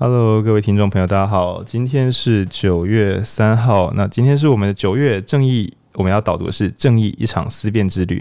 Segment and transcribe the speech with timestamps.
[0.00, 1.60] Hello，各位听众朋友，大家好。
[1.64, 8.18] 今天是九月三号，那今天是我们的九月正义，我们要导读的是《正义一场思辨之旅》。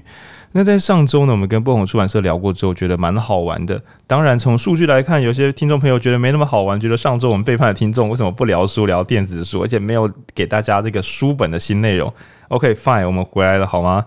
[0.53, 3.79] 那在上周呢，我们跟不同出版社聊过之后，觉得蛮好玩的。
[4.07, 12.11] 当然，从数据来看，有些听众朋友觉得没那么好玩，觉得上周我们背叛了听众，为什么不聊书，聊电子书，而且没有给大家这个书本的新内容
[12.47, 14.03] ？OK，fine，我们回来了，好吗？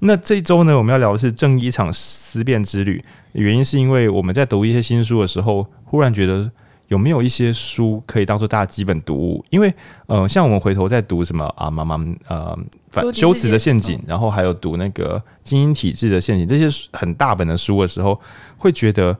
[0.00, 2.98] 那这周呢，我们要聊的是《正义一场思辨之旅》，
[3.32, 6.52] 原因是因为我们在读一些新书的时候，忽然觉得。
[6.94, 9.44] 有没有一些书可以当做大家基本读物？
[9.50, 9.74] 因为，
[10.06, 11.96] 呃，像我们回头在读什么啊，妈妈，
[12.28, 12.56] 呃，
[12.92, 18.20] 反修辞的陷阱，然后还有读那个精英体制的陷阱，这些很大本的书的时候，
[18.56, 19.18] 会觉得。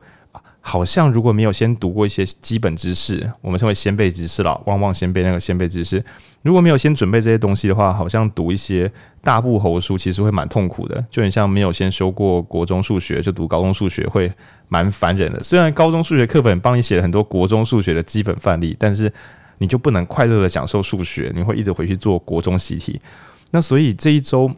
[0.67, 6.03] 好像如果没有先读过一些基本知识，我们称为先辈知识了，旺旺先辈那个先辈知识。
[6.41, 14.31] 如果没有先准备这些东西的话，好像读一些大部头书其实会蛮痛苦的，就很像没有先修过国中数学就读高中数学会
[14.67, 15.41] 蛮烦人的。
[15.41, 19.11] 虽然高中数学课本帮你写了很多国中数学的基本范例，但是
[19.57, 22.99] 你就不能快乐的享受数学，你会一直回去做国中习题。
[23.51, 24.51] 那所以这一周，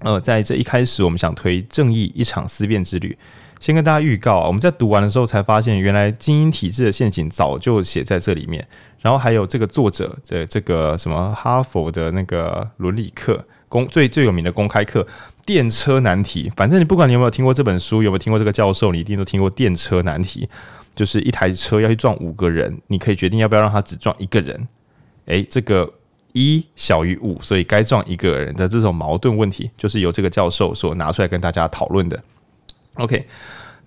[0.00, 3.16] 呃，在这一开始，我们想推正义一场思辨之旅。
[3.58, 8.64] 先跟大家预告啊，我们在读完的时候才发现，原来精英体制的陷阱早就写在这里面。
[9.00, 15.02] 然后还有这个作者的这个什么哈佛的那个伦理课公最最有名的公开课
[15.48, 16.50] 《电车难题》。
[16.54, 20.46] 反正你不管你有没有听过这本书，有没有听过这个教授，你一定都听过电车难题。
[20.94, 24.68] 就是一台车要去撞五个人，你可以决定要不要让他只撞一个人。
[25.24, 25.90] 诶，这个
[26.34, 32.22] 一小于五，所以该撞一个人的这种矛盾问题，就是由这个教授所拿出来跟大家讨论的。
[32.96, 33.26] OK，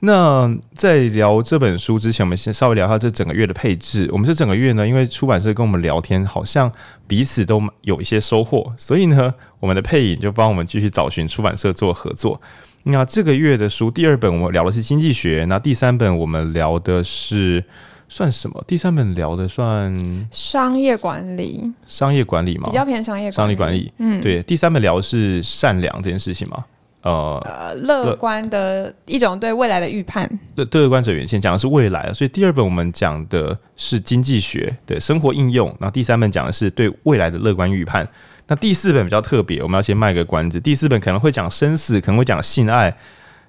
[0.03, 4.09] 那在聊这本书之前，我们先稍微聊一下这整个月的配置。
[4.11, 6.71] 我们这整个月呢，因为出版社跟我们聊天，好像
[7.05, 12.41] 彼此都有一些收获，所以呢，我们的配影就帮我们继续找寻出版社做合作。
[12.83, 17.63] 那这个月的书，第二本我们聊的是经济学，那第三本我们聊的是
[18.09, 18.63] 算什么？
[18.67, 23.93] 第三本聊的算商业管理，商业管理嘛，比较偏商业管理商业管理。
[23.99, 26.65] 嗯，对，第三本聊的是善良这件事情嘛。
[27.01, 30.29] 呃，乐观的一种对未来的预判。
[30.55, 38.07] 乐乐观者原先讲的是未来，所以第二本我们讲的是经济学的生活应用，然后第三本讲的是对未来的乐观预判。
[38.47, 40.59] 那第四本比较特别，我们要先卖个关子。
[40.59, 42.95] 第四本可能会讲生死，可能会讲性爱，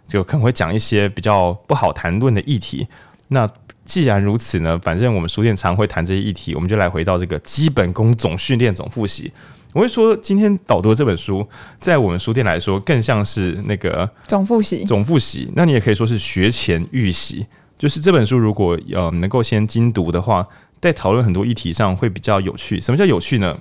[0.08, 2.88] 就可能会讲一些比较不好谈论的议题。
[3.28, 3.48] 那
[3.84, 9.32] 既然如此呢，反正我们书店常会谈这些议题，我们就来回到这个基本功总训练总复习。
[9.72, 11.46] 我会说，今天导读这本书，
[11.80, 14.84] 在我们书店来说，更像是那个总复习。
[14.84, 17.46] 总复习，那你也可以说是学前预习。
[17.78, 20.46] 就是这本书，如果呃能够先精读的话，
[20.80, 22.80] 在讨论很多议题上会比较有趣。
[22.80, 23.58] 什么叫有趣呢？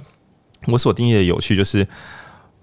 [0.67, 1.87] 我所定义的有趣，就是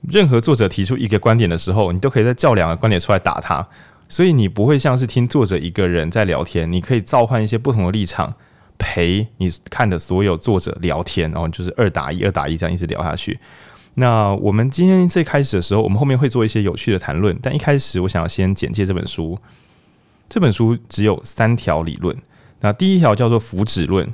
[0.03, 3.67] 任何作者提出一个观点的时候，你都可以再叫两个观点出来打他，
[4.09, 8.35] 所以你不会像是听作者一个人在聊天，你可以召唤一些不同的立场。
[8.79, 13.39] 陪你看的所有作者聊天，然后就是二打一、二打一这样一直聊下去。
[13.95, 19.39] 那我们今天最开始的时候，我们后面会做一些有趣的谈论，但一开始我想要先简介这本书。
[20.29, 22.17] 这本书只有三条理论。
[22.61, 24.09] 那第一条叫做福祉论，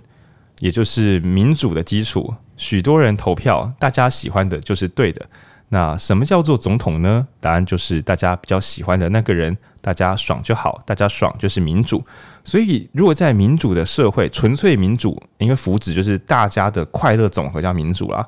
[0.60, 2.34] 也就是民主的基础。
[2.56, 5.26] 许多人投票，大家喜欢的就是对的。
[5.70, 7.26] 那什么叫做总统呢？
[7.41, 12.04] 答案就是大家比较喜欢的那个人，大家爽就好，大家爽就是民主。
[12.44, 18.25] 所以，如果在民主的社会，纯粹民主，因为福祉就是大家的快乐总和叫民主啦。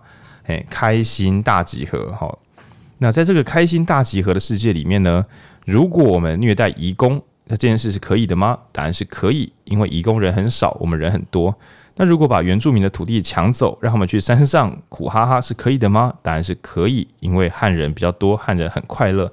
[0.46, 2.38] 诶，开心大集合，好。
[2.98, 5.24] 那在这个开心大集合的世界里面呢，
[5.66, 8.58] 如果我们虐待移工，那这件事是可以的吗？
[8.72, 11.54] 答案是可以，因为移工人很少，我们人很多。
[11.98, 16.12] 那如果把原住民的土地抢走，让他们去山上苦哈哈，是可以的吗？
[16.22, 19.32] 答案是可以，因为汉人比较多，汉人很快乐。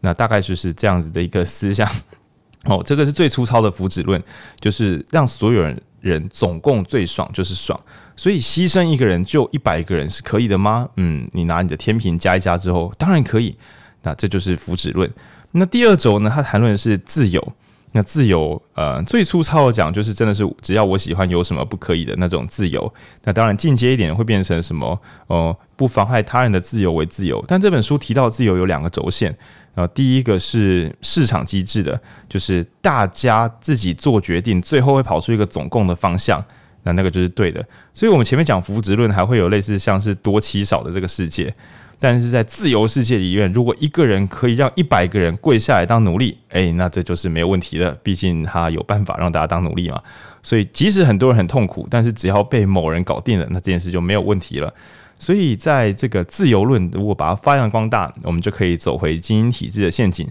[0.00, 1.90] 那大概就是这样子的一个思想。
[2.66, 4.22] 哦，这个是最粗糙的福祉论，
[4.60, 7.78] 就是让所有人人总共最爽就是爽。
[8.14, 10.88] 所以牺牲一个人救一百个人是可以的吗？
[10.96, 13.56] 嗯，你拿你的天平加一加之后，当然可以。
[14.02, 15.10] 那这就是福祉论。
[15.50, 17.52] 那第二轴呢，他谈论的是自由。
[17.92, 22.92] 那自由，呃，最粗糙的讲，就是真的是只要我喜欢，有什么不可以的那种自由。
[23.24, 25.00] 那当然进阶一点会变成什么？
[25.26, 27.42] 哦、不妨害他人的自由为自由。
[27.48, 29.34] 但这本书提到自由有两个轴线，
[29.74, 31.98] 呃，第一个是市场机制的，
[32.28, 36.44] 就是大家自己做决定，最后会跑出一个总共的方向，
[36.82, 37.66] 那那个就是对的。
[37.94, 41.54] 所以我们前面讲福祉论，还会有类似像是多欺少的这个世界。
[42.00, 47.90] 但是在自由世界里面，如果一个人可以让一百个人跪下来当奴隶，诶，那这就是没有问题的。
[48.02, 50.00] 毕竟他有办法让大家当奴隶嘛。
[50.42, 54.72] 所以即使很多人很痛苦，但是只要被某人搞定了，那这件事就没有问题了。
[55.18, 60.26] 所以在这个自由论，如果把它发扬光大，我们就可以走回精英体制的陷阱。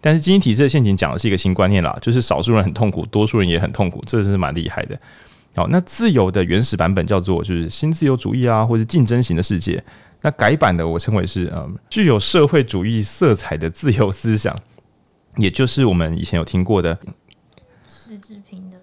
[0.00, 4.98] 但是精英体制的陷阱讲的是一个新观念啦，就是少数人很痛苦，多数人也很痛苦，这是蛮厉害的。
[5.56, 9.82] 好，那自由的原始版本叫做就是新自由主义啊，或者竞争型的世界。
[10.20, 14.56] 那改版的我称为是嗯，具有社会主义色彩的自由思想，
[15.36, 16.98] 也就是我们以前有听过的
[17.86, 18.76] 实质平的。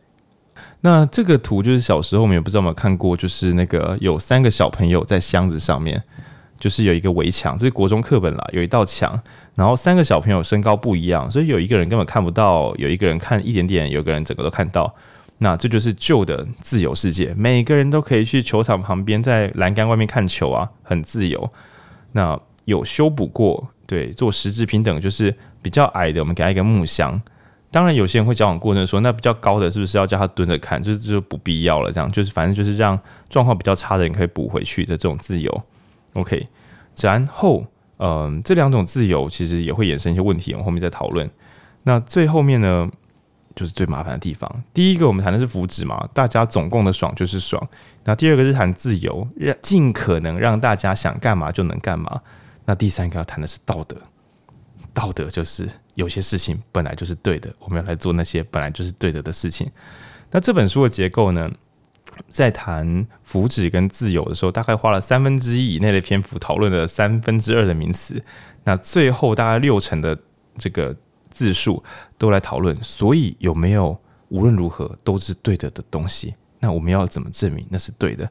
[0.79, 6.01] 那这个图就是小时候我们也不知道有没有看过，就是那个有三个小朋友在箱子上面，
[6.59, 9.19] 就是有一个围墙，这是国中课本啦，有一道墙，
[9.55, 14.93] 然后三个小朋友身高不一样，所以有一个人根本看不到，有一个人看一点点，有个人整个都看到。
[15.43, 21.51] 那这就是旧的自由世界，每个人都可以去球场旁边，在栏杆外面看球啊，很自由。
[22.11, 27.19] 那有修补过，对，做实质平等，就是比较矮的，我们给他一个木箱。
[27.71, 30.81] 当然，有些人会交往过程说，那比较高的是不是要叫他蹲着看？
[30.83, 35.63] 就是就不必要了，这样就是反正就是让状况比较差的人可以补回去的这种自由。
[36.13, 36.47] OK，
[37.01, 37.65] 然后
[37.97, 41.27] 嗯、这两种自由其实也会衍生一些问题，我们后面再讨论。
[41.81, 42.91] 那最后面呢？
[43.55, 44.63] 就是最麻烦的地方。
[44.73, 47.61] 第一个，我们谈的是福祉嘛，大家总共的爽就是爽。
[48.03, 52.21] 那第二个是谈自由，让尽可能让大家想干嘛就能干嘛。
[52.65, 53.97] 那第三个要谈的是道德，
[54.93, 59.69] 道德就是有些事情本来就是对的，我们要来做那些本来就是对的的事情。
[60.31, 61.49] 那这本书的结构呢，
[62.27, 68.23] 在谈福祉跟自由的时候，大概花了三分之一以内的篇幅讨论了三分之二的名词，
[68.63, 70.17] 那最后大概六成的
[70.57, 70.95] 这个。
[71.41, 71.83] 字数
[72.19, 73.97] 都来讨论，所以有没有
[74.29, 76.35] 无论如何都是对的的东西？
[76.59, 78.29] 那我们要怎么证明那是对的？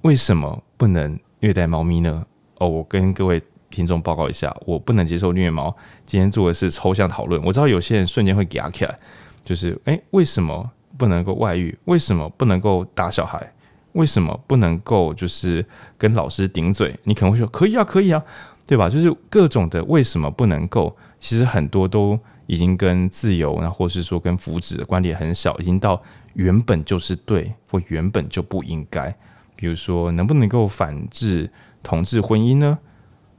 [0.00, 2.24] 为什么不能虐待猫咪呢？
[2.56, 5.76] 哦，我跟各位听众报告一下，我不能接受虐猫。
[6.06, 7.38] 今天做的是抽象讨论。
[7.44, 8.98] 我知道有些人瞬间会给起来，
[9.44, 11.76] 就是诶、为什么不能够外遇？
[11.84, 13.52] 为什么不能够打小孩？
[13.92, 15.62] 为什么不能够就是
[15.98, 16.98] 跟老师顶嘴？
[17.04, 18.24] 你可能会说可以啊，可以啊，
[18.66, 18.88] 对吧？
[18.88, 20.96] 就是各种的为什么不能够？
[21.20, 22.18] 其实很多都
[22.48, 26.02] 已经跟自由，那或是说跟福祉的关联很少，已经到
[26.32, 29.14] 原本就是对或原本就不应该。
[29.54, 31.50] 比如说，能不能够反制
[31.82, 32.78] 同志婚姻呢？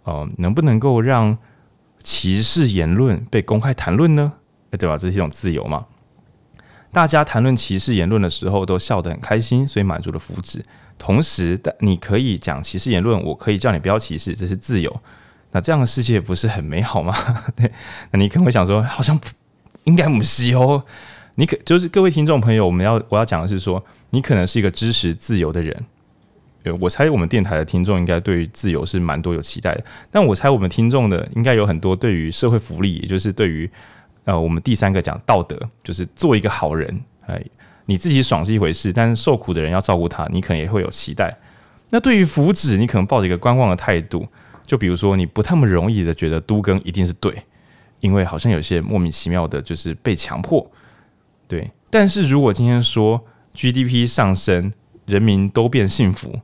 [0.04, 1.38] 哦、能不能够让
[2.00, 4.34] 歧视言论被公开谈论呢？
[4.72, 4.98] 对吧？
[4.98, 5.88] 这是一种自由嘛。
[6.92, 10.62] 大家谈论歧视言论的时候都笑得很开心，所以满足了福祉。
[10.98, 15.02] 同时，但你可以讲歧视言论，我可以叫你不要歧视，这是自由。
[15.52, 17.16] 那这样的世界不是很美好吗？
[17.56, 17.72] 对，
[18.12, 19.20] 那你可能会想说，好像
[19.86, 20.84] 应该不是哦。
[21.36, 25.86] 你可就是各位听众朋友，我们要我要讲的是说，你可能是一个支持自由的人。
[26.82, 33.68] 我猜我们电台的听众应该对于自由是蛮多有期待的，但我猜我们听众的应该有很多对于社会福利，也就是对于
[34.26, 37.02] 呃我们第三个讲道德，就是做一个好人。
[37.26, 37.42] 哎，
[37.86, 41.36] 你自己爽是一回事，但是受苦的人要照顾他，你可能也会有期待。
[41.90, 44.28] 那对于福祉，你可能抱着一个观望的态度。
[44.70, 47.44] 就比如说，你不太那么容易的觉得都更一定是对，
[48.02, 50.70] 因为好像有些莫名其妙的，就是被强迫。
[51.48, 53.26] 对，但是如果今天说
[53.56, 54.72] GDP 上升，
[55.08, 56.40] 人民都变幸福，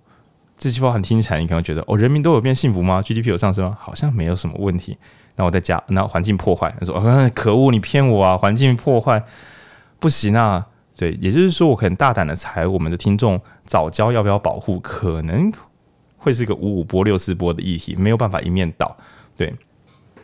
[0.58, 3.76] 这句话很听起来，你可能觉得哦，人民都有变幸福吗？GDP 有上升吗？
[3.80, 4.98] 好像没有什么问题。
[5.36, 8.36] 那我再加，那环境破坏，他说、哦、可恶，你骗我啊！
[8.36, 9.24] 环境破坏
[10.00, 10.66] 不行啊。
[10.98, 15.52] 对，也就是说，我很大胆的猜，我们的听众早教要不要保护，可能。
[16.26, 18.98] 会是个五五波六四波的议题，没有办法一面倒。
[19.38, 19.54] 对，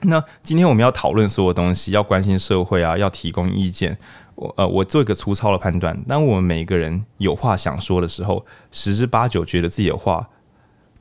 [0.01, 3.95] 那今天我们要讨论所有东西，要关心社会啊，要提供意见。
[4.33, 10.27] 我呃，我做一个粗糙的判断：当我们每一个人有话想说的时候，十之八九觉得自己的话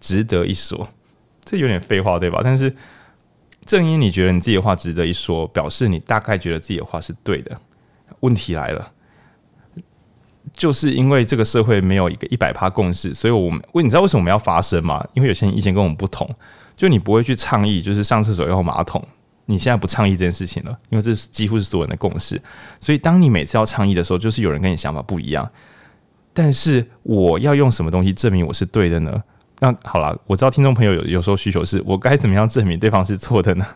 [0.03, 0.87] 值得一说。
[1.47, 2.41] 这有点废话，对吧？
[2.43, 2.77] 但是
[3.65, 7.59] 正因你觉得你自己的话值得一说，表示你大概觉得自己的话是对的。
[8.21, 8.93] 问题来了。
[10.61, 15.03] 就是因为这个社会没有一个一百趴共识，所以我们为你知道为什么我们要发声吗？
[15.15, 16.29] 因为有些人意见跟我们不同，
[16.77, 19.03] 就你不会去倡议，就是上厕所要用马桶，
[19.47, 22.39] 你现在不倡议这件事情了，因为这是几乎是所有人的共识。
[22.79, 25.51] 所以当你每次要倡议的时候，就是有人跟你想法不一样。
[26.35, 29.25] 但是我要用什么东西证明我是对的呢？
[29.61, 33.67] 那好了，我知道听众朋友有有时候需求是我该怎么样证明对方是错的呢？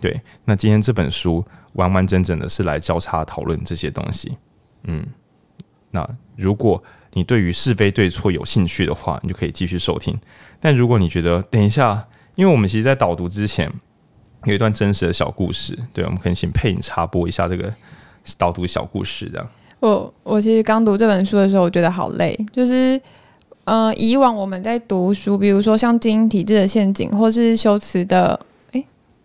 [0.00, 1.44] 对，那今天这本书
[1.74, 4.36] 完完整整的是来交叉讨论这些东西，
[4.82, 5.06] 嗯。
[5.90, 6.82] 那如果
[7.14, 10.18] 你对于是非对错有兴趣的话，你就可以继续收听。
[10.60, 13.72] 但如果你觉得等一下，因为我们其实，在导读之前
[14.44, 17.72] 有一段真实的小故事，对，我们可以请配音插播一下这个
[18.36, 19.48] 导读小故事，这样。
[19.80, 23.00] 我我其实刚读这本书的时候，我觉得好累，就是
[23.64, 28.38] 呃，以往我们在读书，比如说像精英体制的陷阱，或是修辞的，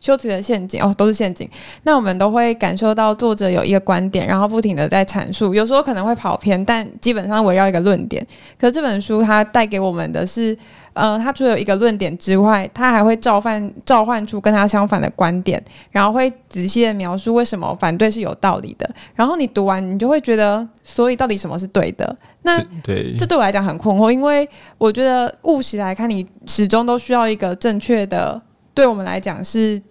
[0.04, 1.50] 修辞的陷阱哦，都是陷阱。
[1.84, 8.26] 那我们都会感受到作者有一个观点，然后不停的在阐述，有时候可能会跑偏，但基本上围绕一个论点。
[8.60, 10.56] 可这本书它带给我们的是，
[10.92, 18.90] 呃，它除了有一个论点之外，它还会召唤召唤出跟它相反的观点，然后会仔细的描述为什么反对是有道理的。
[19.16, 22.14] 然后你读完，你就会觉得，所以到底什么是对的？
[22.42, 24.46] 那对，这对我来讲很困惑，因为
[24.78, 28.42] 我觉得务实来看，你始终都需要一个正确的，
[28.74, 29.82] 对我们来讲是。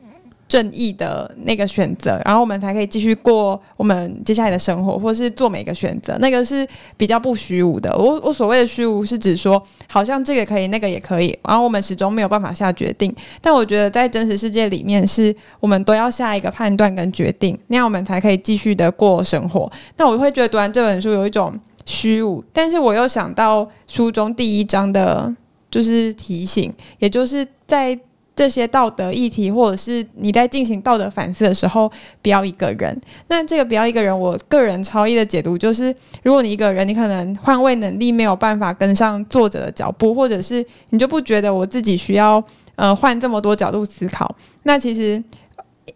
[0.53, 7.91] 正义的那个选择，然后我们才可以继续过我们接下来的生活，或是做每个选择，那个是比较不虚无的。
[7.97, 13.11] 我我所谓的虚无，是指说好像这个可以，那个也可以，然后我们始终没有办法下决定。
[13.41, 19.73] 但我觉得在真实世界里面，是我们都要下一个判断跟决定，那样我们才可以继续的过生活。
[19.97, 25.35] 那我会觉得读完这本书有一种虚无，但是我又想到书中第一章的，
[25.71, 27.99] 就是提醒，也就是在。
[28.35, 31.91] 这些道德议题，或者是你在进行道德反思的时候，
[32.23, 32.99] 不要一个人。
[33.29, 42.43] 那这个不要一个人，我个人超意的解读就是：如果你一个人，你可能换位能力没有办法跟上作者的脚步，或者是你就不觉得我自己需要
[42.77, 44.35] 呃换这么多角度思考。
[44.63, 45.23] 那其实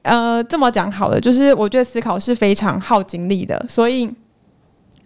[0.03, 4.13] 呃这么讲好了，就是我觉得思考是非常耗精力的，所以。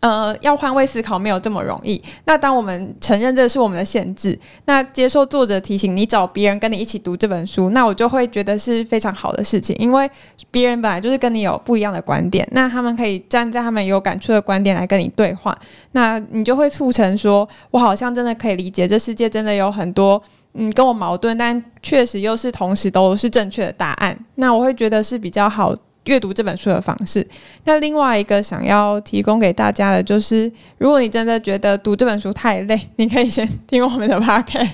[0.00, 2.02] 呃，要换位思考没有这么容易。
[2.25, 10.11] 那当我们承认这是我们的限制，那接受作者提醒，你找别人跟你一起读这本书，那我就会觉得是非常好的事情，因为
[10.50, 15.54] 别人本来就是跟你有不一样的观点，那他们可以站在他们有感触的观点来跟你对话，
[15.92, 20.23] 那你就会促成说，我好像真的可以理解这世界真的有很多
[20.54, 24.19] 嗯跟我矛盾，但确实又是同时都是正确的答案。
[24.37, 25.76] 那我会觉得是比较好。
[26.07, 27.26] 阅读这本书的方式。
[27.64, 34.71] 那另外一个想要提供给大家的，就是如果你真的觉得读这本书太累，你可以先听我们的 podcast，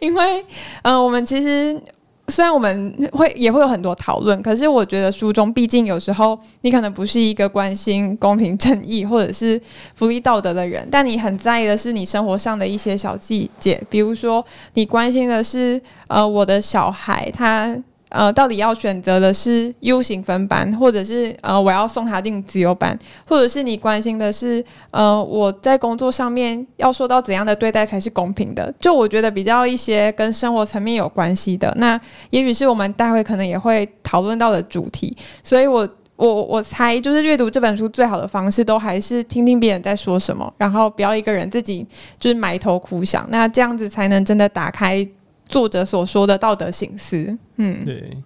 [0.00, 0.40] 因为，
[0.82, 1.80] 嗯、呃，我们其实
[2.28, 9.60] 虽然我们会也会有很多讨论，可是我觉得书中毕竟有时候你可能不是一个关心公平正义或者是
[9.94, 14.44] 福利道德的人，但你很在意的是你生活上的一些小细节，比如说
[14.74, 17.76] 你关心的是，呃，我的小孩他。
[18.08, 22.96] 呃，到底要选择的是 U 型分班，或者是呃，我要送他进资优班，
[23.26, 28.72] 或者是你关心的是呃，我在工作上面要受到怎样的对待才是公平的？
[28.78, 35.16] 就我觉得比较一些跟生活层面有关系的，那也许是我们待会可能也会讨论到的主题。
[35.42, 41.84] 所以我我我猜，就是阅读这本书最好的方式，都还是听听别人在说什么，然后不要一个人自己
[42.20, 45.06] 就是埋头苦想，那这样子才能真的打开。
[45.46, 48.16] 作者所说的道德省思，嗯，对。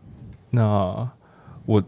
[0.50, 1.08] 那
[1.66, 1.82] 我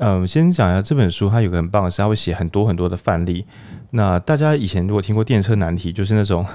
[0.00, 3.44] 嗯、先讲一下这本书，它有个很棒的是，它会写很多很多的范例。
[3.90, 6.46] 那大家以前如果听过电车难题，就是那种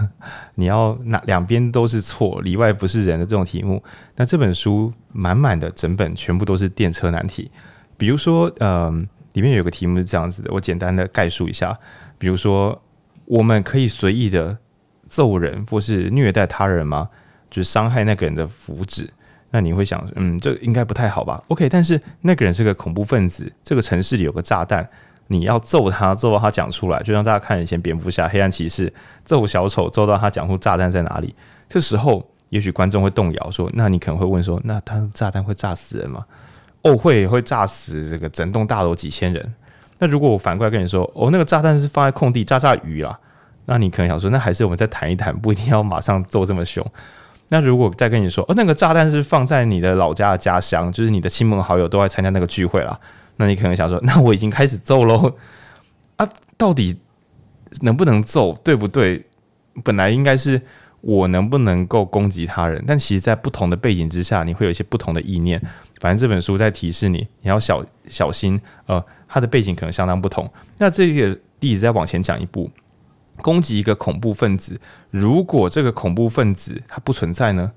[0.56, 3.84] 你要哪两边都是错，里外不是人的这种题目。
[4.16, 7.52] 那这本书满满的整本全部都是电车难题。
[7.98, 11.78] 比如说，嗯、里面有个题目是这样子的，我简单的概述一下。
[12.18, 12.82] 比如说，
[13.26, 14.58] 我们可以随意的
[15.08, 17.10] 揍人或是虐待他人吗？
[17.54, 19.08] 就是伤害那个人的福祉，
[19.52, 24.90] 那你会想，嗯，这应该不太好吧？OK，但是那个人是个恐怖分子，这个城市里有个炸弹，
[25.28, 28.92] 你要揍他，揍到他讲出来，就让大家看以前蝙蝠侠、黑暗骑士
[29.24, 31.36] 揍小丑，揍到他讲出炸弹在哪里。
[31.70, 36.26] 这时候，也许观众会动摇，说，那你可能会问说，那他炸弹会炸死人吗？
[36.82, 39.54] 哦，会，会炸死这个整栋大楼几千人。
[40.00, 43.18] 那如果我反过来跟你说，哦，那个炸弹是放在空地炸炸鱼啊，
[43.66, 46.86] 那你可能想说，那还是我们再谈一谈，不一定要马上揍这么凶。
[47.54, 53.00] 那如果再跟你说，哦，那个炸弹是放在你的老家的家乡，就是你的亲朋好友都来参加那个聚会了，
[53.36, 55.36] 那你可能想说，那我已经开始揍喽
[56.18, 56.98] 啊，到底
[57.82, 59.24] 能不能揍，对不对？
[59.84, 60.60] 本来应该是
[61.02, 65.62] 我能不能够攻击他人，但其实，在不同的背景之下，你会有一些不同的意念。
[66.02, 70.52] 反正这本书在提示你，你要小小心，呃，他的背景可能相当不同。
[70.80, 72.68] 那这个例子再往前讲一步。
[73.42, 77.72] 攻击一个恐怖分子，如果这个恐怖分子他不存在呢？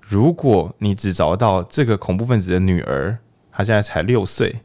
[0.00, 3.18] 如果你只找到这个恐怖分子的女儿，
[3.52, 4.62] 她现在才六岁，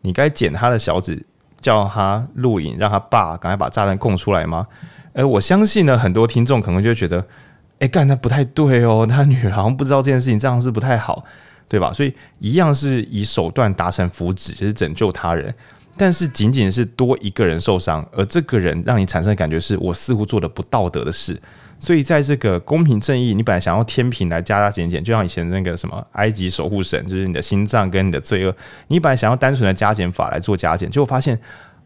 [0.00, 1.24] 你该捡她的小指，
[1.60, 4.66] 叫她录影，让她爸赶快把炸弹供出来吗？
[5.12, 7.24] 而我相信呢，很多听众可能就觉得，
[7.78, 11.24] 哎，干，那不太对哦，他女儿好像不知道这件事情，这样是不太好，
[11.68, 11.92] 对吧？
[11.92, 15.54] 所以一样是以手段达成福祉，就是拯救他人。
[15.98, 21.38] 但是仅仅是多一个人受伤，而这个人让你产生的感觉是我似乎做了不道德的事，
[21.78, 28.54] 所以在这个公平正义，你本来想要天平来加加减减，就像以前那个什么埃及守护神，就是你的心脏跟你的罪恶，
[28.86, 31.38] 你本来想要单纯的加减法来做加减，结果发现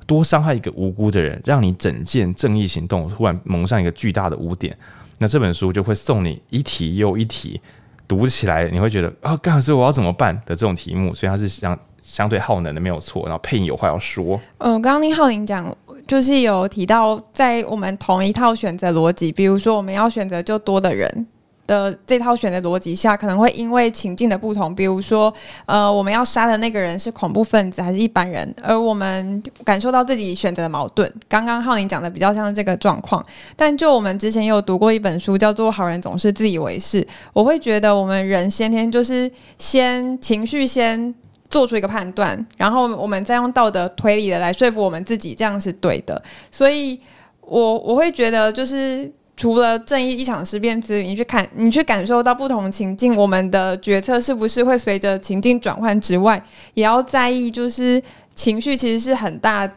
[0.07, 4.76] 多伤害一个无辜的人，让你整件正义行动突然蒙上一个巨大的污点。
[5.19, 7.61] 那这本书就会送你一题又一题。
[8.09, 13.23] 读起来你会觉得啊，干、哦、所以我要怎么办的这种题目，所以它是想相对耗能的没有错。
[13.25, 15.75] 然后配音有话要说，嗯，刚刚听浩霖讲，
[16.06, 21.26] 就是有提到在我们同一套选择逻辑，比如说我们要选择就多的人。
[21.64, 25.32] 的这套选择逻辑下，可能会因为情境的不同，比如说，
[25.64, 31.11] 呃，我们要杀的那个人是恐怖分子还是一般人，而我们感受到自己选择的矛盾。
[31.28, 37.00] 刚刚浩宁讲的比较像这个状况，但就我们之前有读过一本书，叫做《好人总是自以为是》，
[37.32, 41.14] 我会觉得我们人先天就是先情绪先
[41.52, 46.21] 做出一个判断，然后我们再用道德推理的来说服我们自己，这样是对的。
[46.50, 46.99] 所以
[47.42, 49.09] 我我会觉得就是。
[49.35, 56.40] 除了正义一场思辨之旅，你去看，你去感受到不同情境，我们的决策是不是会随着情境转换之外，
[56.75, 58.00] 也要在意，就是
[58.35, 59.68] 情绪其实是很大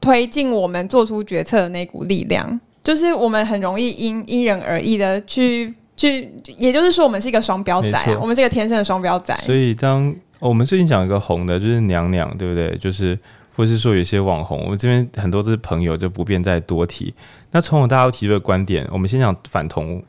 [0.00, 2.58] 推进我们做出决策的那股力量。
[2.82, 9.36] 就是我们很容易因因人而异的去去，也就是说，我们是一个双标仔，我们是一个天生的双标仔。
[9.44, 12.76] 所以当我们最近讲一个红的，就是娘娘，对不对？
[12.78, 13.18] 就是。
[13.58, 17.12] 或是说有些网红，我们这边很多都是朋友，就不便再多提。
[17.50, 20.00] 那从我大家提出的观点，我们先讲反同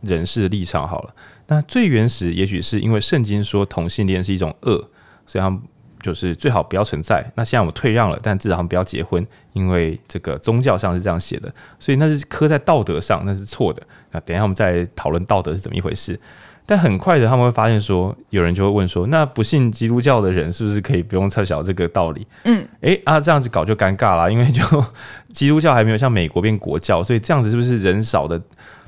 [0.00, 1.14] 人士的立场好了。
[1.46, 4.90] 那最原始，也许是因为圣经说同性恋是一种恶，
[5.24, 5.62] 所以他们
[6.02, 7.24] 就是最好不要存在。
[7.36, 13.80] 那现在我们退让了，但至少他们不要结婚，因为这个宗教上是这样写的，所以那是刻在道德上，那是错的。
[14.10, 16.18] 那等一下我们再讨论道德是怎么一回事。
[16.68, 22.26] 但很快的，他们会发现说，有人就会问说，那不信基督教的人是不是可以不用猜晓这个道理？
[22.42, 24.62] 嗯，诶、欸，啊，这样子搞就尴尬了，因为就
[25.32, 28.40] 基督教还没有像美国变国教，所以这样子是不是人少的？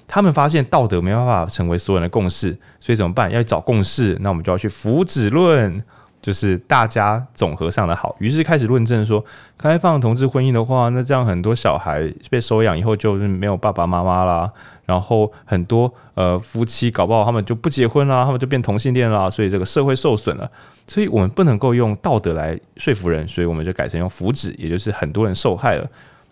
[0.09, 3.31] 他们发现道德没办法成为所有人的共识，所以怎么办？
[3.31, 5.81] 要找共识，那我们就要去福祉论，
[6.21, 8.15] 就是大家总和上的好。
[8.19, 9.25] 于是开始论证说，
[9.57, 14.51] 开放同志婚姻的话，那这样很多小孩被收养以后就是没有爸爸妈妈啦。
[14.87, 20.51] 然后很多呃夫妻搞不好他们就不结婚啦，他们就变同性恋啦，所以这个社会受损了。
[20.87, 25.87] 所以我们不能够用道德来说服人，所以我们就改成用福祉，也就是很多人受害了。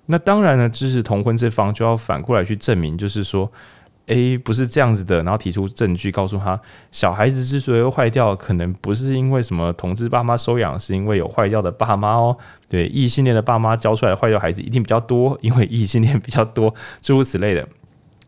[0.06, 3.50] 那当然呢，支持同婚这方就要反过来去证明，就是说，
[4.06, 6.58] 诶，不是这样子的，然后提出证据告诉他，
[6.92, 12.36] 小孩子之所以会坏掉，可能不是因为什么同志爸妈收养，是因为有坏掉的爸妈哦。
[12.68, 17.66] 对，异性恋的爸妈教出来的坏掉孩子一定比较多，因为异性恋比较多，诸如此类的。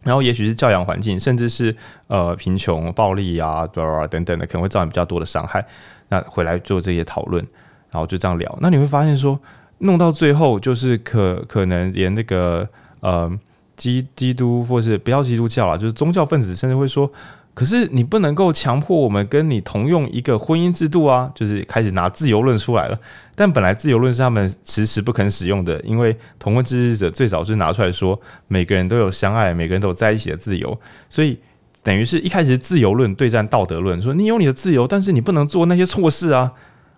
[0.03, 1.75] 然后，也许是教养环境，甚至是
[2.07, 3.67] 呃贫穷、暴力啊，
[4.09, 5.65] 等等的，可能会造成比较多的伤害。
[6.09, 7.45] 那回来做这些讨论，
[7.91, 8.59] 然后就这样聊。
[8.61, 9.39] 那你会发现说，
[9.79, 12.67] 弄到最后，就是可可能连那个
[13.01, 13.31] 呃
[13.79, 17.11] 基基督或是不要基督教啊，就是宗教分子，甚至会说。
[17.55, 22.97] 可是你不能够强迫我们跟你同用一个婚姻制度啊，就是开始拿自由论出来了。
[23.35, 30.79] 但本来自由论是他们迟迟不肯使用的，因为同婚支持者最早是拿出来说，每个人都有相爱，每个人都有在一起的自由。
[31.09, 31.37] 所以
[31.83, 36.53] 等于是一开始自由论对战道德论，说你有你的自由，但是你不能做那些错事啊。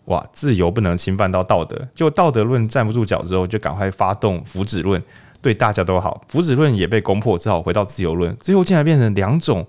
[0.07, 5.01] 哇，自由不能侵犯到道德，就道德论站不住脚之后，就赶快发动福祉论，
[5.43, 6.23] 对大家都好。
[6.29, 9.67] 福祉论也被攻破，只好回到自由论，最后竟然变成两种。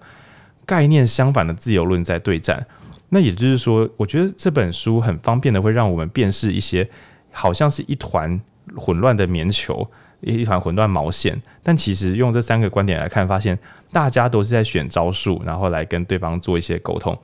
[0.64, 2.66] 概念相反的自由论在对战，
[3.10, 6.88] 那也就是说，我觉得这本书很方便的会让我们辨识一些
[7.32, 8.40] 好像是一团
[8.78, 9.86] 混乱的棉球，
[10.22, 13.58] 一 一团混乱毛线，但其实用这三个观点来看，发现
[13.92, 17.18] 大家都是在选招数，然后来跟对方做一些沟通。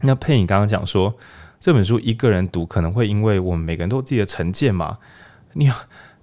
[0.00, 1.14] 那佩颖刚刚讲说，
[1.58, 4.98] 这本书一个人读可能会因为我们每个人都有自己的成见嘛，
[5.54, 5.70] 你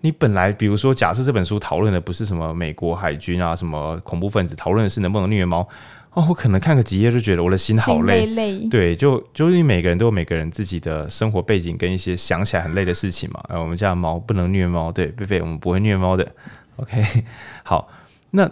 [0.02, 5.68] 你本来比如说，假设这本书讨论的不是什么美国海军啊，什么恐怖分子，讨论的是能不能虐猫。
[6.14, 8.68] 哦，我可能看个几页就觉得我的心好累，累累。
[8.68, 13.42] 对，就就是你每个人都有每个人自己的生活背景跟一些想起来很累的事情嘛。
[13.48, 16.30] 呃，我们家猫不能虐猫，对，贝贝，我们不会虐猫的。
[16.78, 17.02] OK，
[17.64, 17.88] 好，
[18.32, 18.50] 那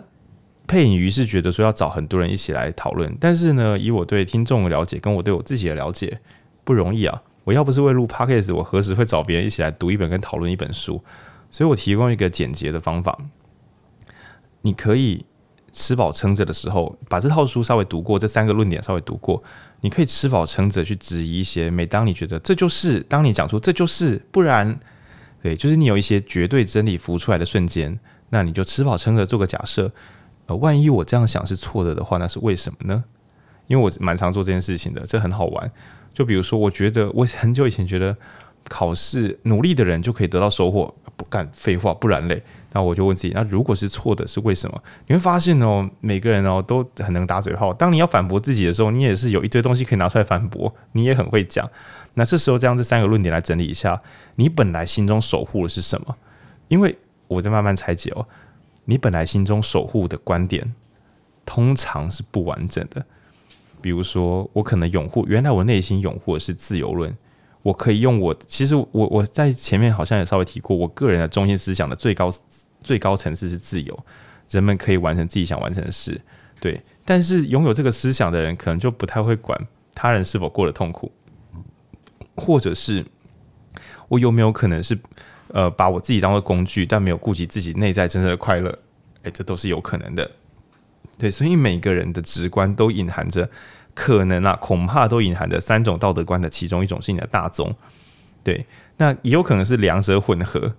[0.68, 6.20] 配影于是觉得说要找很多人一起来讨论，但是呢，以我对听众的了解，跟我对我自己的了解，
[6.64, 7.22] 不容易啊。
[7.44, 11.04] 我要不是为录 Podcast，我何时会找别人一起来读一本跟讨论一本书？
[11.50, 13.18] 所以我提供一个简洁的方法，
[14.62, 15.26] 你可以。
[15.72, 19.42] 吃饱撑着的时候，把这套书稍微读过，这三个论点稍微读过，
[19.82, 21.70] 你可以吃饱撑着去质疑一些。
[21.70, 24.80] 每当你觉得这就是，当你讲出这就是，不然，
[25.44, 27.98] 对，就是你有一些绝对真理浮出来的瞬间，
[28.30, 29.92] 那你就吃饱撑着做个假设。
[30.48, 33.04] 呃，万一我这样想是错的的话，那是为什么呢？
[33.68, 35.72] 因为我蛮常做这件事情的，这很好玩。
[36.16, 38.18] 就比如说，我觉得我很久以前觉得
[38.68, 42.42] 考试努力的人就可以得到收获，不干废话，不然嘞。
[42.72, 44.82] 那我就问自己，那如果是错的，是为什么？
[45.08, 47.74] 你会发现哦，每个人哦都很能打嘴炮。
[47.74, 51.70] 当你要反驳自己的时候，你也是有一堆东西可以拿出来反驳，你也很会讲。
[52.14, 54.02] 那这时候，这样这三个论点来整理一下，
[54.36, 56.16] 你本来心中守护的是什么？
[56.70, 58.26] 因为我在慢慢拆解哦，
[58.86, 60.74] 你本来心中守护的观点，
[61.46, 63.06] 通常是不完整的。
[63.82, 67.16] 比如说，我可能拥护，原来我内心拥护的是自由论，
[67.62, 72.32] 我可以用我，其实我我在前面好像也稍微提过，我个人的中心思想的最高
[72.82, 74.06] 最高层次是自由，
[74.50, 76.20] 人们可以完成自己想完成的事，
[76.60, 76.82] 对。
[77.04, 79.60] 但是拥有这个思想的人，可能就不太会管
[79.94, 81.12] 他人是否过得痛苦，
[82.36, 83.06] 或者是
[84.08, 84.98] 我有没有可能是
[85.48, 88.70] 呃把我自己当做工具，但没有顾及自己内在真正的快乐，
[89.24, 90.30] 诶，这都是有可能的。
[91.18, 93.50] 对，所以每个人的直观都隐含着
[94.02, 97.76] 可能啊，恐怕都隐含着三种道德观的其中一种是你的大宗。
[98.42, 100.74] 对，那也有可能是两者混合，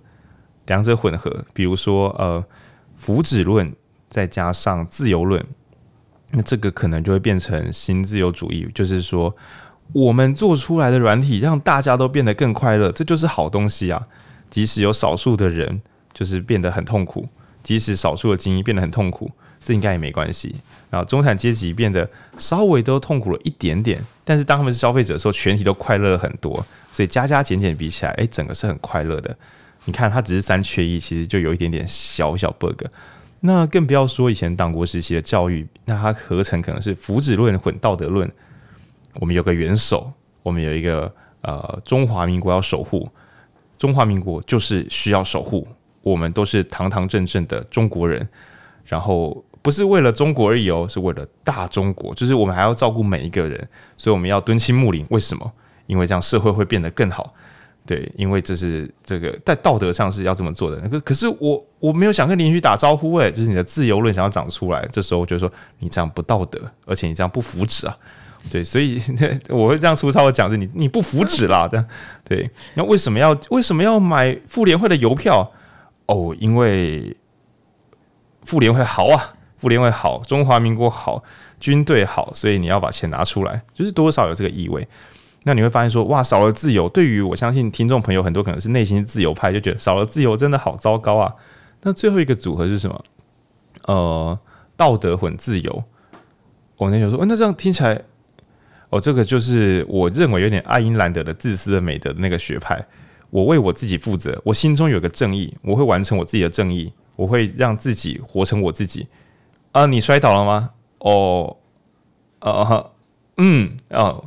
[0.64, 2.42] 两者混合，比如说呃，
[2.96, 3.76] 福祉论
[4.08, 5.44] 再加上自由论，
[6.30, 9.36] 那这个可能就会变成新自由主义，就是说
[9.92, 14.06] 我们做出来的软体让大家都变得更快乐，这就是好东西啊。
[14.48, 15.82] 即使有少数的人
[16.14, 17.28] 就是变得很痛苦，
[17.62, 19.30] 即使少数的精英变得很痛苦。
[19.62, 20.54] 这应该也没关系。
[20.88, 26.54] 然后中产阶级变得稍微都痛苦了一点点，但是当他们是消费者的时候，全体都快乐了很多。
[26.90, 29.36] 所以加加减减比起来，诶，整个是很快乐的。
[29.84, 32.82] 你看，它只是三缺一，其实就有一点点小小 bug。
[33.38, 38.28] 那更不要说以前党国时期的教育，那它合成可能是福祉论混道德论。
[39.20, 43.08] 我们有个元首，我们有一个呃中华民国要守护，
[43.78, 45.68] 中华民国就是需要守护。
[46.02, 48.28] 我们都是堂堂正正的中国人，
[48.84, 49.44] 然后。
[49.62, 52.14] 不是为了中国而已哦，是为了大中国。
[52.14, 55.06] 就是我们还要照顾每一个人，所以我们要敦亲睦邻。
[55.10, 55.52] 为什么？
[55.86, 57.34] 因为这样社会会变得更好。
[57.86, 60.76] 对，因为这是这个在道德上是要这么做的。
[60.88, 67.96] 可可是我我没有想跟邻居打招呼诶，就是你的自由论想要长出来，这时候就说你这样不道德，而且你这样不福祉啊。
[68.50, 68.98] 对，所以
[69.50, 71.66] 我会这样粗糙的讲，就你你不福祉啦。
[71.68, 71.84] 这样
[72.24, 75.50] 对，那为什么要为什么要买妇联会的邮票？
[76.06, 77.16] 哦，因为
[78.44, 79.34] 妇联会好啊。
[79.60, 81.22] 妇联会好，中华民国好，
[81.60, 84.88] 军队好，所以你要把钱拿出来，就是多少有这个意味。
[85.42, 91.34] 那你会发现说，哇，少了自由，对于我相信听众朋友很多可能是内心自由派，就觉得少了自由真的好糟糕啊。
[91.82, 93.04] 那最后一个组合是什么？
[93.84, 94.38] 呃，
[94.78, 95.84] 道德混自由。
[96.78, 98.02] 我那时候说，哦，那这样听起来，
[98.88, 102.82] 哦，这个就是我认为有点爱因兰德的自私的美德的那个学派。
[103.28, 109.06] 我为我自己负责，我心中有个正义，我会完成我自己的正义，我会让自己活成我自己。
[109.72, 110.70] 啊，你摔倒了吗？
[110.98, 111.56] 哦，
[112.40, 112.90] 呃，
[113.36, 114.24] 嗯，哦，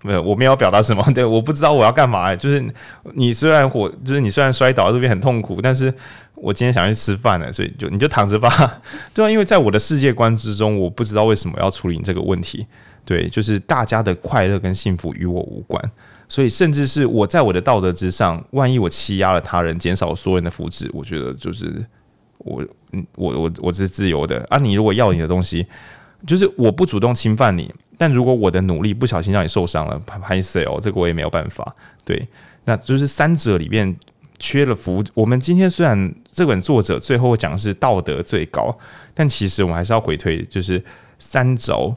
[0.00, 1.04] 没有，我没有表达什么。
[1.12, 2.34] 对，我不知道我要干嘛。
[2.34, 2.64] 就是
[3.12, 5.92] 你虽然火，就是你虽然摔倒这边很痛苦，但是
[6.34, 8.50] 我今天想去吃饭了，所以就你就躺着吧。
[9.12, 12.66] 对啊，因为在我的世界观之中，我不知道为什么要处理你这个问题。
[13.04, 15.82] 对，就是大家的快乐跟幸福与我无关，
[16.28, 21.84] 所以甚至是我在我的道德之上，万一我欺压了他人，减少所有人的福祉，我觉得就是。
[22.44, 24.58] 我嗯，我我我是自由的啊！
[24.58, 25.66] 你如果要你的东西，
[26.26, 31.74] 就是我不主动侵犯你，但如果我的努力不小心让你受伤了，拍谢哦，这个我也没有办法。
[32.04, 32.28] 对，
[32.64, 33.96] 那就是三者里面
[34.38, 35.02] 缺了福。
[35.14, 38.76] 我们今天虽然这本作者最后讲的是道德最高，
[39.14, 40.84] 但其实我们还是要回推，就是
[41.18, 41.96] 三轴：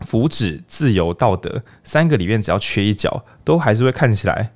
[0.00, 4.52] 福祉、自由、道德三个里面只要缺一角，都还是会看起来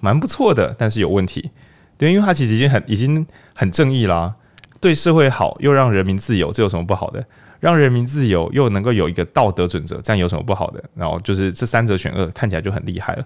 [0.00, 1.50] 蛮不错的，但是有问题。
[1.96, 4.34] 对，因为它其实已经很已经很正义啦。
[4.82, 7.24] 对社会好，又让人民自由，这有什么不好的？
[7.60, 10.82] 让人民自由，又能够有一个道德准则，这样有什么不好的？
[10.96, 13.24] 然后就是这三者选二，看起来就很厉害了。